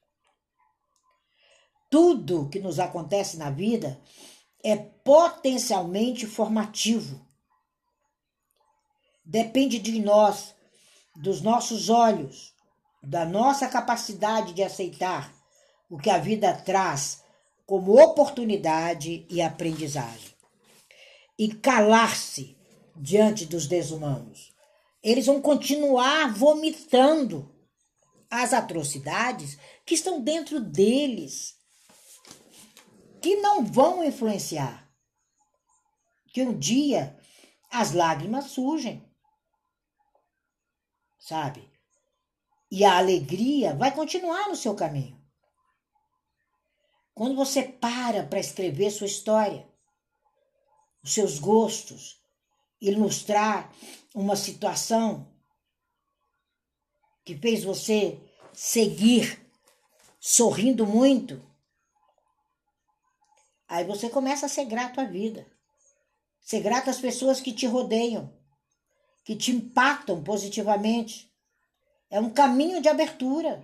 Tudo 1.90 2.48
que 2.48 2.61
nos 2.61 2.79
acontece 2.79 3.37
na 3.37 3.50
vida 3.50 4.00
é 4.62 4.76
potencialmente 4.76 6.29
formativo. 6.29 7.25
Depende 9.26 9.80
de 9.80 10.00
nós, 10.00 10.54
dos 11.16 11.40
nossos 11.40 11.90
olhos, 11.90 12.54
da 13.02 13.24
nossa 13.24 13.66
capacidade 13.66 14.52
de 14.52 14.62
aceitar 14.62 15.34
o 15.90 15.98
que 15.98 16.08
a 16.08 16.18
vida 16.18 16.54
traz 16.54 17.24
como 17.66 18.00
oportunidade 18.00 19.26
e 19.28 19.42
aprendizagem. 19.42 20.30
E 21.36 21.52
calar-se 21.52 22.56
diante 22.94 23.44
dos 23.44 23.66
desumanos. 23.66 24.54
Eles 25.02 25.26
vão 25.26 25.42
continuar 25.42 26.32
vomitando 26.32 27.52
as 28.30 28.52
atrocidades 28.52 29.58
que 29.84 29.94
estão 29.94 30.20
dentro 30.20 30.60
deles, 30.60 31.56
que 33.20 33.36
não 33.36 33.64
vão 33.64 34.04
influenciar. 34.04 34.88
Que 36.32 36.42
um 36.42 36.56
dia 36.56 37.18
as 37.70 37.92
lágrimas 37.92 38.46
surgem, 38.46 39.06
sabe? 41.26 41.68
E 42.70 42.84
a 42.84 42.98
alegria 42.98 43.74
vai 43.74 43.92
continuar 43.92 44.48
no 44.48 44.56
seu 44.56 44.74
caminho. 44.74 45.20
Quando 47.14 47.34
você 47.34 47.62
para 47.64 48.22
para 48.24 48.38
escrever 48.38 48.90
sua 48.90 49.06
história, 49.06 49.66
os 51.02 51.12
seus 51.12 51.38
gostos, 51.38 52.20
ilustrar 52.80 53.72
uma 54.14 54.36
situação 54.36 55.26
que 57.24 57.36
fez 57.36 57.64
você 57.64 58.20
seguir 58.52 59.44
sorrindo 60.20 60.86
muito, 60.86 61.42
aí 63.66 63.84
você 63.84 64.08
começa 64.08 64.46
a 64.46 64.48
ser 64.48 64.66
grato 64.66 65.00
à 65.00 65.04
vida. 65.04 65.46
Ser 66.40 66.60
grato 66.60 66.90
às 66.90 67.00
pessoas 67.00 67.40
que 67.40 67.52
te 67.52 67.66
rodeiam, 67.66 68.36
que 69.26 69.34
te 69.34 69.50
impactam 69.50 70.22
positivamente. 70.22 71.28
É 72.08 72.20
um 72.20 72.30
caminho 72.30 72.80
de 72.80 72.88
abertura, 72.88 73.60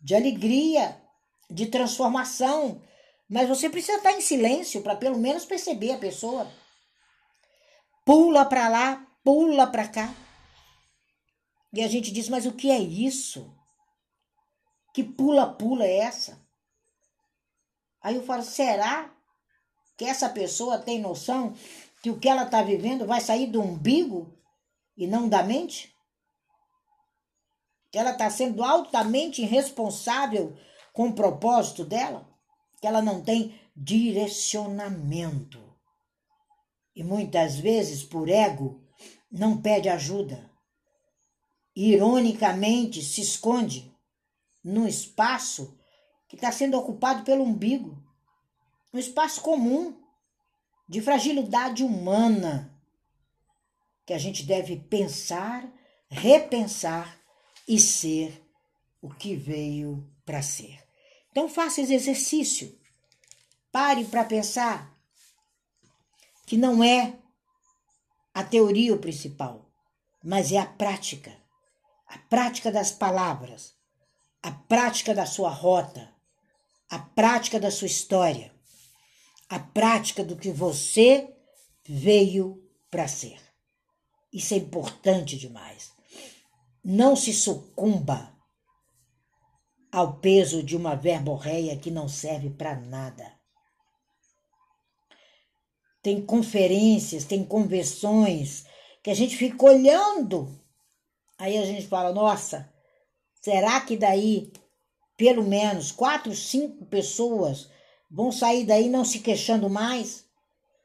de 0.00 0.16
alegria, 0.16 1.00
de 1.48 1.66
transformação, 1.66 2.82
mas 3.30 3.48
você 3.48 3.70
precisa 3.70 3.98
estar 3.98 4.10
em 4.10 4.20
silêncio 4.20 4.82
para 4.82 4.96
pelo 4.96 5.16
menos 5.16 5.44
perceber 5.44 5.92
a 5.92 5.98
pessoa. 5.98 6.50
Pula 8.04 8.44
para 8.44 8.68
lá, 8.68 9.06
pula 9.22 9.64
para 9.68 9.86
cá. 9.86 10.12
E 11.72 11.80
a 11.80 11.86
gente 11.86 12.10
diz: 12.10 12.28
"Mas 12.28 12.44
o 12.44 12.52
que 12.52 12.68
é 12.68 12.78
isso? 12.78 13.54
Que 14.92 15.04
pula-pula 15.04 15.84
é 15.84 15.98
essa?" 15.98 16.36
Aí 18.02 18.16
eu 18.16 18.24
falo: 18.24 18.42
"Será 18.42 19.08
que 19.96 20.04
essa 20.04 20.28
pessoa 20.28 20.80
tem 20.80 20.98
noção 20.98 21.54
que 22.02 22.10
o 22.10 22.18
que 22.18 22.28
ela 22.28 22.42
está 22.42 22.60
vivendo 22.60 23.06
vai 23.06 23.20
sair 23.20 23.46
do 23.46 23.62
umbigo 23.62 24.34
e 24.96 25.06
não 25.06 25.28
da 25.28 25.42
mente? 25.42 25.94
Que 27.90 27.98
ela 27.98 28.12
está 28.12 28.28
sendo 28.30 28.62
altamente 28.62 29.42
irresponsável 29.42 30.56
com 30.92 31.08
o 31.08 31.14
propósito 31.14 31.84
dela, 31.84 32.28
que 32.80 32.86
ela 32.86 33.02
não 33.02 33.22
tem 33.22 33.60
direcionamento. 33.76 35.62
E 36.94 37.02
muitas 37.02 37.56
vezes, 37.58 38.02
por 38.02 38.28
ego, 38.28 38.82
não 39.30 39.60
pede 39.60 39.88
ajuda. 39.88 40.50
Ironicamente, 41.74 43.02
se 43.02 43.20
esconde 43.20 43.92
num 44.62 44.86
espaço 44.86 45.78
que 46.28 46.36
está 46.36 46.52
sendo 46.52 46.78
ocupado 46.78 47.24
pelo 47.24 47.42
umbigo 47.42 48.04
um 48.94 48.98
espaço 48.98 49.40
comum 49.40 50.00
de 50.88 51.00
fragilidade 51.00 51.82
humana 51.82 52.73
que 54.06 54.12
a 54.12 54.18
gente 54.18 54.44
deve 54.44 54.76
pensar, 54.76 55.66
repensar 56.08 57.18
e 57.66 57.78
ser 57.78 58.42
o 59.00 59.10
que 59.10 59.34
veio 59.34 60.08
para 60.24 60.42
ser. 60.42 60.82
Então 61.30 61.48
faça 61.48 61.80
esse 61.80 61.94
exercício. 61.94 62.78
Pare 63.72 64.04
para 64.04 64.24
pensar 64.24 64.96
que 66.46 66.56
não 66.56 66.82
é 66.84 67.18
a 68.32 68.44
teoria 68.44 68.94
o 68.94 68.98
principal, 68.98 69.70
mas 70.22 70.52
é 70.52 70.58
a 70.58 70.66
prática. 70.66 71.36
A 72.06 72.18
prática 72.18 72.70
das 72.70 72.92
palavras, 72.92 73.74
a 74.42 74.52
prática 74.52 75.14
da 75.14 75.26
sua 75.26 75.50
rota, 75.50 76.14
a 76.88 76.98
prática 76.98 77.58
da 77.58 77.70
sua 77.70 77.86
história, 77.86 78.54
a 79.48 79.58
prática 79.58 80.22
do 80.22 80.36
que 80.36 80.50
você 80.50 81.34
veio 81.86 82.62
para 82.90 83.08
ser. 83.08 83.43
Isso 84.34 84.52
é 84.52 84.56
importante 84.56 85.38
demais. 85.38 85.92
Não 86.84 87.14
se 87.14 87.32
sucumba 87.32 88.36
ao 89.92 90.18
peso 90.18 90.60
de 90.60 90.76
uma 90.76 90.96
verborreia 90.96 91.76
que 91.78 91.88
não 91.88 92.08
serve 92.08 92.50
para 92.50 92.74
nada. 92.74 93.32
Tem 96.02 96.20
conferências, 96.20 97.24
tem 97.24 97.44
convenções 97.44 98.66
que 99.04 99.10
a 99.10 99.14
gente 99.14 99.36
fica 99.36 99.64
olhando. 99.64 100.60
Aí 101.38 101.56
a 101.56 101.64
gente 101.64 101.86
fala: 101.86 102.12
nossa, 102.12 102.68
será 103.40 103.80
que 103.82 103.96
daí 103.96 104.52
pelo 105.16 105.44
menos 105.44 105.92
quatro, 105.92 106.34
cinco 106.34 106.84
pessoas 106.86 107.68
vão 108.10 108.32
sair 108.32 108.66
daí 108.66 108.88
não 108.88 109.04
se 109.04 109.20
queixando 109.20 109.70
mais, 109.70 110.24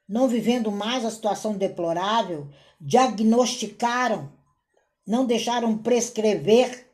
não 0.09 0.27
vivendo 0.27 0.71
mais 0.71 1.05
a 1.05 1.11
situação 1.11 1.55
deplorável, 1.55 2.49
diagnosticaram, 2.81 4.33
não 5.05 5.23
deixaram 5.23 5.77
prescrever 5.77 6.89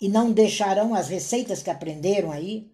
e 0.00 0.08
não 0.08 0.32
deixarão 0.32 0.92
as 0.92 1.08
receitas 1.08 1.62
que 1.62 1.70
aprenderam 1.70 2.32
aí? 2.32 2.68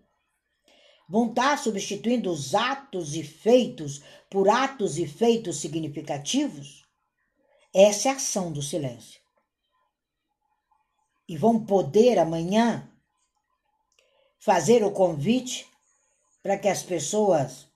Vão 1.06 1.28
estar 1.28 1.58
substituindo 1.58 2.30
os 2.30 2.54
atos 2.54 3.14
e 3.14 3.22
feitos 3.22 4.02
por 4.30 4.48
atos 4.48 4.96
e 4.96 5.06
feitos 5.06 5.58
significativos? 5.58 6.86
Essa 7.74 8.08
é 8.08 8.12
a 8.12 8.14
ação 8.14 8.50
do 8.50 8.62
silêncio. 8.62 9.20
E 11.28 11.36
vão 11.36 11.62
poder 11.64 12.18
amanhã 12.18 12.90
fazer 14.38 14.82
o 14.82 14.90
convite 14.90 15.66
para 16.42 16.58
que 16.58 16.68
as 16.68 16.82
pessoas 16.82 17.70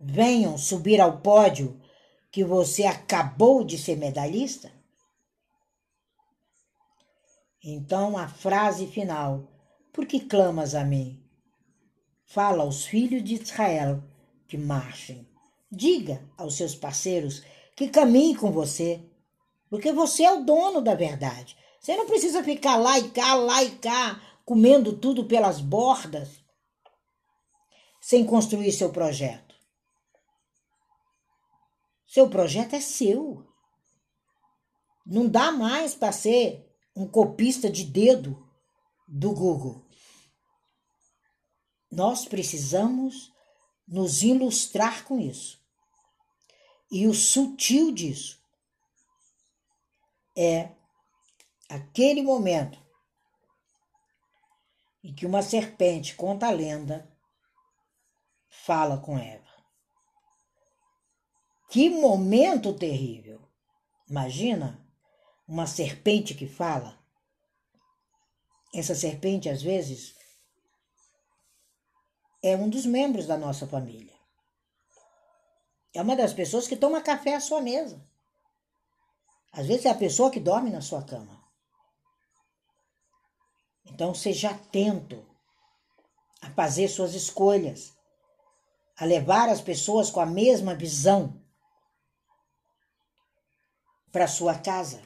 venham 0.00 0.56
subir 0.56 1.00
ao 1.00 1.20
pódio 1.20 1.80
que 2.30 2.44
você 2.44 2.84
acabou 2.84 3.64
de 3.64 3.78
ser 3.78 3.96
medalhista? 3.96 4.72
Então 7.62 8.16
a 8.16 8.28
frase 8.28 8.86
final: 8.86 9.48
Por 9.92 10.06
que 10.06 10.20
clamas 10.20 10.74
a 10.74 10.84
mim? 10.84 11.22
Fala 12.24 12.62
aos 12.62 12.84
filhos 12.84 13.24
de 13.24 13.34
Israel 13.34 14.02
que 14.46 14.56
marchem. 14.56 15.26
Diga 15.70 16.22
aos 16.36 16.56
seus 16.56 16.74
parceiros 16.74 17.42
que 17.76 17.88
caminhem 17.88 18.34
com 18.34 18.50
você, 18.50 19.02
porque 19.68 19.92
você 19.92 20.24
é 20.24 20.32
o 20.32 20.44
dono 20.44 20.80
da 20.80 20.94
verdade. 20.94 21.56
Você 21.80 21.96
não 21.96 22.06
precisa 22.06 22.42
ficar 22.42 22.76
lá 22.76 22.98
e 22.98 23.10
cá, 23.10 23.34
lá 23.34 23.62
e 23.62 23.70
cá, 23.72 24.20
comendo 24.44 24.96
tudo 24.96 25.24
pelas 25.26 25.60
bordas, 25.60 26.40
sem 28.00 28.24
construir 28.24 28.72
seu 28.72 28.90
projeto. 28.90 29.47
Seu 32.08 32.30
projeto 32.30 32.74
é 32.74 32.80
seu. 32.80 33.46
Não 35.04 35.28
dá 35.28 35.52
mais 35.52 35.94
para 35.94 36.10
ser 36.10 36.66
um 36.96 37.06
copista 37.06 37.70
de 37.70 37.84
dedo 37.84 38.50
do 39.06 39.32
Google. 39.32 39.86
Nós 41.90 42.24
precisamos 42.24 43.30
nos 43.86 44.22
ilustrar 44.22 45.04
com 45.04 45.20
isso. 45.20 45.62
E 46.90 47.06
o 47.06 47.12
sutil 47.12 47.92
disso 47.92 48.42
é 50.34 50.70
aquele 51.68 52.22
momento 52.22 52.82
em 55.04 55.14
que 55.14 55.26
uma 55.26 55.42
serpente 55.42 56.14
conta 56.14 56.46
a 56.46 56.50
lenda 56.50 57.14
fala 58.48 58.98
com 58.98 59.18
Eva. 59.18 59.47
Que 61.68 61.90
momento 61.90 62.72
terrível! 62.72 63.40
Imagina 64.08 64.82
uma 65.46 65.66
serpente 65.66 66.34
que 66.34 66.46
fala. 66.46 66.98
Essa 68.74 68.94
serpente, 68.94 69.50
às 69.50 69.62
vezes, 69.62 70.14
é 72.42 72.56
um 72.56 72.70
dos 72.70 72.86
membros 72.86 73.26
da 73.26 73.36
nossa 73.36 73.66
família. 73.66 74.16
É 75.92 76.00
uma 76.00 76.16
das 76.16 76.32
pessoas 76.32 76.66
que 76.66 76.76
toma 76.76 77.02
café 77.02 77.34
à 77.34 77.40
sua 77.40 77.60
mesa. 77.60 78.02
Às 79.52 79.66
vezes 79.66 79.86
é 79.86 79.90
a 79.90 79.94
pessoa 79.94 80.30
que 80.30 80.40
dorme 80.40 80.70
na 80.70 80.80
sua 80.80 81.02
cama. 81.02 81.38
Então 83.84 84.14
seja 84.14 84.50
atento 84.50 85.26
a 86.40 86.50
fazer 86.50 86.88
suas 86.88 87.14
escolhas, 87.14 87.92
a 88.96 89.04
levar 89.04 89.48
as 89.48 89.60
pessoas 89.60 90.10
com 90.10 90.20
a 90.20 90.26
mesma 90.26 90.74
visão 90.74 91.37
para 94.10 94.26
sua 94.26 94.58
casa. 94.58 95.02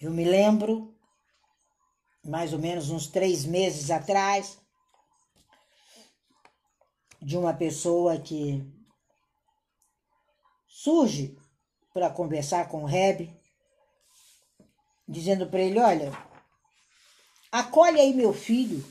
Eu 0.00 0.10
me 0.10 0.24
lembro, 0.24 0.96
mais 2.24 2.52
ou 2.52 2.58
menos 2.58 2.90
uns 2.90 3.06
três 3.06 3.44
meses 3.44 3.90
atrás, 3.90 4.58
de 7.20 7.36
uma 7.36 7.54
pessoa 7.54 8.18
que 8.18 8.60
surge 10.66 11.38
para 11.94 12.10
conversar 12.10 12.68
com 12.68 12.82
o 12.82 12.86
Reb, 12.86 13.30
dizendo 15.06 15.46
para 15.46 15.60
ele: 15.60 15.78
Olha, 15.78 16.10
acolhe 17.52 18.00
aí 18.00 18.12
meu 18.12 18.32
filho, 18.32 18.84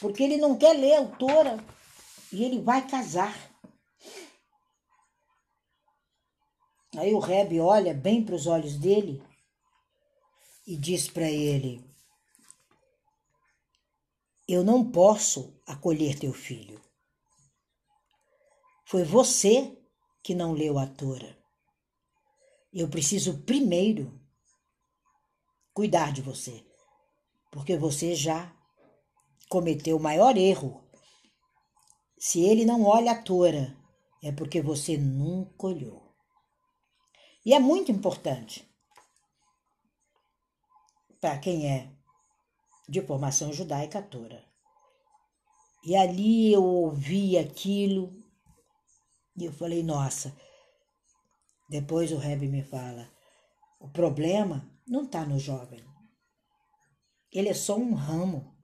porque 0.00 0.22
ele 0.22 0.36
não 0.36 0.56
quer 0.56 0.74
ler 0.74 0.94
a 0.94 0.98
autora 0.98 1.58
e 2.32 2.44
ele 2.44 2.60
vai 2.60 2.86
casar. 2.86 3.47
Aí 6.98 7.14
o 7.14 7.20
Reb 7.20 7.60
olha 7.60 7.94
bem 7.94 8.24
para 8.24 8.34
os 8.34 8.48
olhos 8.48 8.76
dele 8.76 9.22
e 10.66 10.76
diz 10.76 11.08
para 11.08 11.30
ele: 11.30 11.88
Eu 14.48 14.64
não 14.64 14.90
posso 14.90 15.56
acolher 15.64 16.18
teu 16.18 16.32
filho. 16.32 16.82
Foi 18.84 19.04
você 19.04 19.78
que 20.24 20.34
não 20.34 20.52
leu 20.52 20.76
a 20.76 20.88
Tora. 20.88 21.38
Eu 22.72 22.88
preciso 22.88 23.44
primeiro 23.44 24.20
cuidar 25.72 26.12
de 26.12 26.20
você, 26.20 26.66
porque 27.48 27.76
você 27.76 28.16
já 28.16 28.52
cometeu 29.48 29.98
o 29.98 30.02
maior 30.02 30.36
erro. 30.36 30.82
Se 32.18 32.40
ele 32.40 32.64
não 32.64 32.82
olha 32.82 33.12
a 33.12 33.22
Tora, 33.22 33.78
é 34.20 34.32
porque 34.32 34.60
você 34.60 34.98
nunca 34.98 35.68
olhou. 35.68 36.07
E 37.48 37.54
é 37.54 37.58
muito 37.58 37.90
importante 37.90 38.70
para 41.18 41.38
quem 41.38 41.66
é 41.66 41.90
de 42.86 43.00
formação 43.00 43.54
judaica 43.54 44.02
Tora. 44.02 44.44
E 45.82 45.96
ali 45.96 46.52
eu 46.52 46.62
ouvi 46.62 47.38
aquilo 47.38 48.14
e 49.34 49.46
eu 49.46 49.52
falei, 49.54 49.82
nossa. 49.82 50.36
Depois 51.70 52.12
o 52.12 52.18
Rebbe 52.18 52.48
me 52.48 52.62
fala, 52.62 53.10
o 53.80 53.88
problema 53.88 54.70
não 54.86 55.04
está 55.04 55.24
no 55.24 55.38
jovem. 55.38 55.82
Ele 57.32 57.48
é 57.48 57.54
só 57.54 57.78
um 57.78 57.94
ramo. 57.94 58.54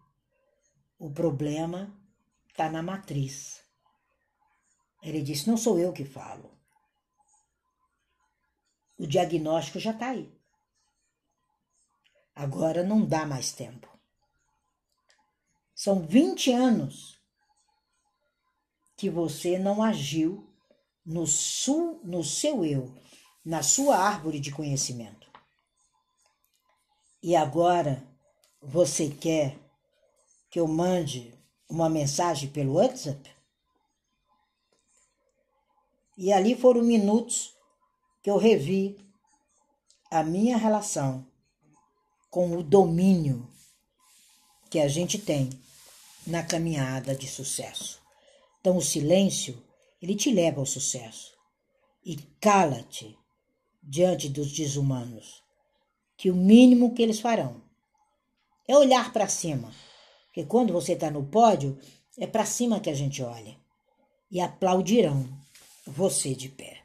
O 0.99 1.11
problema 1.11 1.99
está 2.51 2.68
na 2.68 2.82
matriz. 2.82 3.62
Ele 5.03 5.22
disse, 5.22 5.49
não 5.49 5.57
sou 5.57 5.78
eu 5.78 5.91
que 5.91 6.05
falo. 6.05 6.53
O 8.99 9.07
diagnóstico 9.07 9.78
já 9.78 9.90
está 9.90 10.11
aí. 10.11 10.32
Agora 12.34 12.82
não 12.82 13.05
dá 13.05 13.24
mais 13.26 13.53
tempo. 13.53 13.88
São 15.74 16.01
20 16.07 16.53
anos 16.53 17.20
que 18.97 19.11
você 19.11 19.59
não 19.59 19.82
agiu 19.82 20.49
no, 21.05 21.26
su, 21.26 22.01
no 22.05 22.24
seu 22.24 22.64
eu, 22.64 22.95
na 23.45 23.62
sua 23.62 23.97
árvore 23.97 24.40
de 24.40 24.51
conhecimento. 24.51 25.30
E 27.22 27.34
agora 27.34 28.07
você 28.61 29.09
quer 29.09 29.59
que 30.51 30.61
eu 30.61 30.66
mande 30.68 31.34
uma 31.68 31.88
mensagem 31.88 32.49
pelo 32.49 32.74
WhatsApp? 32.74 33.34
E 36.16 36.32
ali 36.32 36.55
foram 36.55 36.82
minutos 36.82 37.53
que 38.25 38.31
eu 38.31 38.39
revi 38.39 38.97
a 40.11 40.25
minha 40.25 40.57
relação 40.57 41.27
com 42.31 42.57
o 42.57 42.62
domínio 42.62 43.47
que 44.70 44.81
a 44.81 44.89
gente 44.89 45.18
tem 45.18 45.51
na 46.27 46.43
caminhada 46.43 47.14
de 47.14 47.29
sucesso. 47.29 48.01
Então, 48.59 48.79
o 48.79 48.83
silêncio 48.83 49.62
ele 50.01 50.14
te 50.14 50.33
leva 50.33 50.59
ao 50.59 50.64
sucesso. 50.64 51.35
E 52.03 52.16
cala-te 52.41 53.14
diante 53.83 54.31
dos 54.31 54.53
desumanos, 54.53 55.43
que 56.16 56.31
o 56.31 56.35
mínimo 56.35 56.95
que 56.95 57.03
eles 57.03 57.20
farão 57.20 57.61
é 58.66 58.75
olhar 58.75 59.12
para 59.12 59.29
cima. 59.29 59.70
Porque 60.29 60.47
quando 60.47 60.72
você 60.72 60.95
está 60.95 61.11
no 61.11 61.27
pódio, 61.27 61.79
é 62.18 62.27
para 62.27 62.47
cima 62.47 62.81
que 62.81 62.89
a 62.89 62.95
gente 62.95 63.22
olha. 63.22 63.55
E 64.31 64.41
aplaudirão 64.41 65.29
você 65.87 66.35
de 66.35 66.49
pé. 66.49 66.84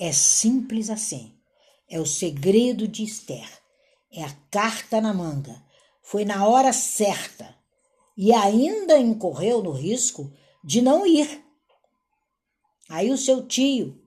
É 0.00 0.10
simples 0.10 0.90
assim. 0.90 1.38
É 1.88 2.00
o 2.00 2.06
segredo 2.06 2.88
de 2.88 3.04
Esther. 3.04 3.48
É 4.10 4.24
a 4.24 4.36
carta 4.50 5.00
na 5.00 5.14
manga. 5.14 5.62
Foi 6.02 6.24
na 6.24 6.48
hora 6.48 6.72
certa. 6.72 7.54
E 8.16 8.32
ainda 8.32 8.98
incorreu 8.98 9.62
no 9.62 9.70
risco 9.70 10.32
de 10.64 10.82
não 10.82 11.06
ir 11.06 11.44
Aí 12.90 13.12
o 13.12 13.16
seu 13.16 13.46
tio, 13.46 14.02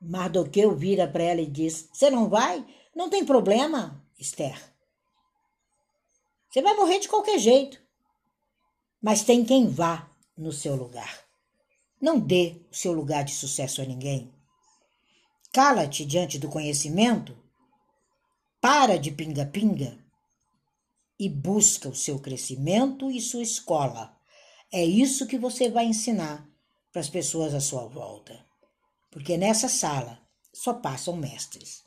Mardoqueu, 0.00 0.74
vira 0.74 1.06
para 1.06 1.24
ela 1.24 1.42
e 1.42 1.46
diz: 1.46 1.90
Você 1.92 2.08
não 2.08 2.26
vai? 2.26 2.66
Não 2.96 3.10
tem 3.10 3.22
problema, 3.22 4.02
Esther. 4.18 4.58
Você 6.48 6.62
vai 6.62 6.74
morrer 6.74 7.00
de 7.00 7.08
qualquer 7.08 7.38
jeito. 7.38 7.78
Mas 9.00 9.22
tem 9.22 9.44
quem 9.44 9.68
vá 9.68 10.10
no 10.34 10.50
seu 10.50 10.74
lugar. 10.74 11.22
Não 12.00 12.18
dê 12.18 12.62
o 12.70 12.74
seu 12.74 12.92
lugar 12.92 13.24
de 13.24 13.32
sucesso 13.32 13.82
a 13.82 13.84
ninguém. 13.84 14.32
Cala-te 15.52 16.04
diante 16.04 16.38
do 16.38 16.48
conhecimento, 16.48 17.36
para 18.60 18.98
de 18.98 19.10
pinga-pinga 19.10 19.98
e 21.18 21.28
busca 21.28 21.88
o 21.88 21.94
seu 21.94 22.20
crescimento 22.20 23.10
e 23.10 23.20
sua 23.20 23.42
escola. 23.42 24.16
É 24.72 24.84
isso 24.84 25.26
que 25.26 25.38
você 25.38 25.70
vai 25.70 25.86
ensinar 25.86 26.48
para 26.92 27.00
as 27.00 27.08
pessoas 27.08 27.54
à 27.54 27.60
sua 27.60 27.86
volta. 27.86 28.44
Porque 29.10 29.36
nessa 29.36 29.68
sala 29.68 30.20
só 30.52 30.74
passam 30.74 31.16
mestres. 31.16 31.82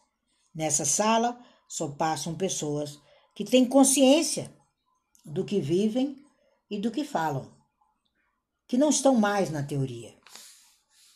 Nessa 0.54 0.86
sala 0.86 1.40
só 1.68 1.90
passam 1.90 2.36
pessoas 2.36 3.00
que 3.36 3.46
têm 3.46 3.66
consciência 3.66 4.54
do 5.24 5.46
que 5.46 5.62
vivem 5.62 6.18
e 6.70 6.80
do 6.80 6.92
que 6.92 7.04
falam, 7.04 7.54
que 8.68 8.78
não 8.78 8.90
estão 8.90 9.16
mais 9.16 9.50
na 9.50 9.64
teoria, 9.64 10.18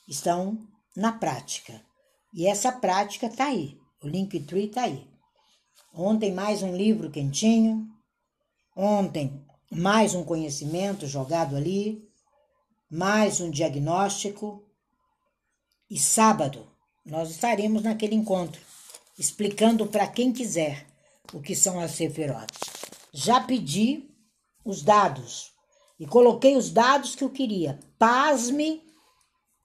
estão 0.07 0.57
na 0.95 1.11
prática. 1.11 1.83
E 2.35 2.47
essa 2.47 2.69
prática 2.69 3.27
está 3.27 3.45
aí, 3.45 3.79
o 4.03 4.09
Linktree 4.09 4.65
está 4.65 4.81
aí. 4.81 5.09
Ontem 5.93 6.33
mais 6.33 6.61
um 6.61 6.75
livro 6.75 7.09
quentinho, 7.09 7.87
ontem 8.75 9.41
mais 9.71 10.13
um 10.13 10.21
conhecimento 10.21 11.07
jogado 11.07 11.55
ali, 11.55 12.05
mais 12.91 13.39
um 13.39 13.49
diagnóstico. 13.49 14.69
E 15.89 15.97
sábado 15.97 16.69
nós 17.05 17.31
estaremos 17.31 17.83
naquele 17.83 18.15
encontro, 18.15 18.59
explicando 19.17 19.87
para 19.87 20.05
quem 20.05 20.33
quiser 20.33 20.85
o 21.31 21.41
que 21.41 21.55
são 21.55 21.79
as 21.79 21.91
seferotes. 21.91 22.59
Já 23.13 23.39
pedi 23.39 24.09
os 24.65 24.83
dados 24.83 25.53
e 25.97 26.05
coloquei 26.05 26.57
os 26.57 26.69
dados 26.69 27.15
que 27.15 27.23
eu 27.23 27.29
queria. 27.29 27.79
Pasme 27.97 28.83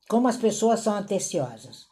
como 0.08 0.28
as 0.28 0.36
pessoas 0.36 0.78
são 0.78 0.94
atenciosas. 0.94 1.89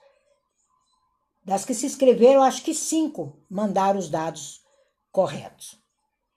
Das 1.49 1.65
que 1.65 1.75
se 1.75 1.87
inscreveram, 1.87 2.43
acho 2.43 2.63
que 2.63 2.75
cinco 2.75 3.37
mandaram 3.51 3.99
os 3.99 4.09
dados 4.09 4.63
corretos. 5.11 5.77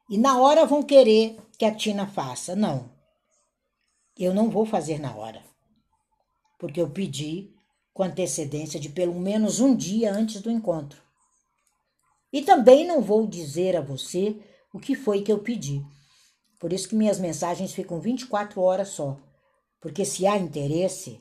E 0.10 0.18
na 0.18 0.40
hora 0.40 0.66
vão 0.66 0.82
querer 0.82 1.38
que 1.58 1.66
a 1.66 1.76
Tina 1.76 2.08
faça. 2.08 2.56
Não 2.56 2.90
eu 4.24 4.34
não 4.34 4.50
vou 4.50 4.66
fazer 4.66 5.00
na 5.00 5.16
hora, 5.16 5.44
porque 6.60 6.80
eu 6.80 6.90
pedi 6.90 7.52
com 7.94 8.04
antecedência 8.04 8.80
de 8.80 8.90
pelo 8.90 9.20
menos 9.20 9.60
um 9.60 9.76
dia 9.76 10.14
antes 10.14 10.42
do 10.42 10.52
encontro. 10.52 11.02
E 12.32 12.42
também 12.42 12.86
não 12.86 13.02
vou 13.02 13.28
dizer 13.28 13.76
a 13.76 13.82
você 13.82 14.40
o 14.74 14.80
que 14.80 14.96
foi 14.96 15.22
que 15.22 15.32
eu 15.32 15.40
pedi. 15.40 15.84
Por 16.60 16.72
isso 16.72 16.88
que 16.88 16.96
minhas 16.96 17.20
mensagens 17.20 17.74
ficam 17.74 18.00
24 18.00 18.62
horas 18.62 18.90
só. 18.90 19.18
Porque 19.82 20.06
se 20.06 20.28
há 20.28 20.38
interesse, 20.38 21.20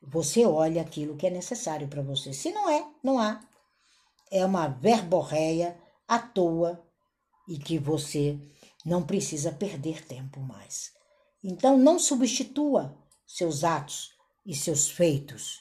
você 0.00 0.46
olha 0.46 0.82
aquilo 0.82 1.16
que 1.16 1.26
é 1.26 1.30
necessário 1.30 1.88
para 1.88 2.02
você. 2.02 2.32
Se 2.32 2.50
não 2.52 2.68
é, 2.70 2.86
não 3.02 3.18
há. 3.18 3.40
É 4.30 4.44
uma 4.44 4.68
verborreia 4.68 5.78
à 6.06 6.18
toa 6.18 6.84
e 7.48 7.58
que 7.58 7.78
você 7.78 8.38
não 8.84 9.02
precisa 9.02 9.52
perder 9.52 10.04
tempo 10.06 10.40
mais. 10.40 10.92
Então, 11.42 11.76
não 11.76 11.98
substitua 11.98 12.96
seus 13.26 13.64
atos 13.64 14.12
e 14.44 14.54
seus 14.54 14.88
feitos. 14.88 15.60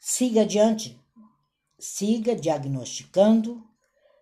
Siga 0.00 0.42
adiante, 0.42 1.00
siga 1.78 2.34
diagnosticando, 2.34 3.62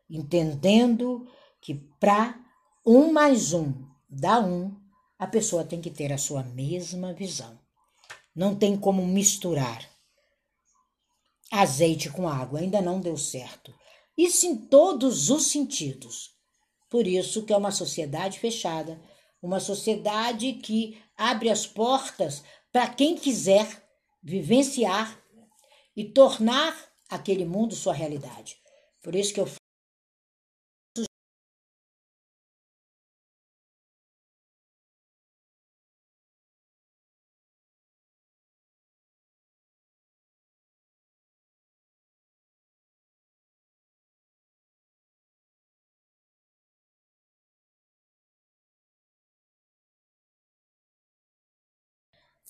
entendendo 0.09 1.27
que 1.61 1.75
para 1.75 2.39
um 2.85 3.13
mais 3.13 3.53
um 3.53 3.73
dá 4.09 4.41
um, 4.41 4.77
a 5.19 5.27
pessoa 5.27 5.65
tem 5.65 5.81
que 5.81 5.91
ter 5.91 6.13
a 6.13 6.19
sua 6.19 6.43
mesma 6.43 7.13
visão. 7.13 7.60
Não 8.35 8.55
tem 8.55 8.77
como 8.77 9.07
misturar 9.07 9.89
azeite 11.51 12.09
com 12.09 12.29
água, 12.29 12.61
ainda 12.61 12.81
não 12.81 13.01
deu 13.01 13.17
certo. 13.17 13.75
Isso 14.17 14.47
em 14.47 14.57
todos 14.57 15.31
os 15.31 15.47
sentidos. 15.47 16.31
Por 16.89 17.07
isso 17.07 17.45
que 17.45 17.53
é 17.53 17.57
uma 17.57 17.73
sociedade 17.73 18.39
fechada, 18.39 19.01
uma 19.43 19.59
sociedade 19.59 20.53
que 20.55 21.01
abre 21.17 21.51
as 21.51 21.67
portas 21.67 22.43
para 22.73 22.89
quem 22.89 23.17
quiser 23.17 23.83
vivenciar 24.23 25.21
e 25.97 26.05
tornar 26.05 26.77
aquele 27.09 27.45
mundo 27.45 27.75
sua 27.75 27.93
realidade. 27.93 28.57
Por 29.03 29.15
isso 29.15 29.33
que 29.33 29.41
eu 29.41 29.49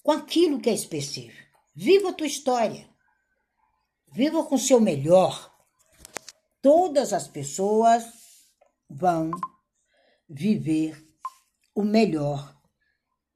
com 0.03 0.13
aquilo 0.13 0.61
que 0.61 0.71
é 0.71 0.75
específico. 0.75 1.51
Viva 1.75 2.11
a 2.11 2.13
tua 2.13 2.27
história. 2.27 2.89
Viva 4.13 4.45
com 4.45 4.55
o 4.55 4.59
seu 4.59 4.81
melhor. 4.81 5.55
Todas 6.61 7.13
as 7.13 7.29
pessoas 7.29 8.05
vão 8.89 9.31
viver 10.29 11.07
o 11.75 11.83
melhor 11.83 12.57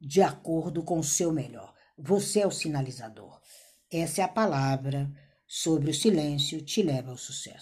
de 0.01 0.21
acordo 0.21 0.83
com 0.83 0.99
o 0.99 1.05
seu 1.05 1.33
melhor. 1.33 1.75
Você 1.97 2.41
é 2.41 2.47
o 2.47 2.51
sinalizador. 2.51 3.41
Essa 3.91 4.23
é 4.23 4.25
a 4.25 4.29
palavra 4.29 5.11
sobre 5.47 5.91
o 5.91 5.95
silêncio 5.95 6.61
te 6.63 6.83
leva 6.83 7.11
ao 7.11 7.17
sucesso. 7.17 7.53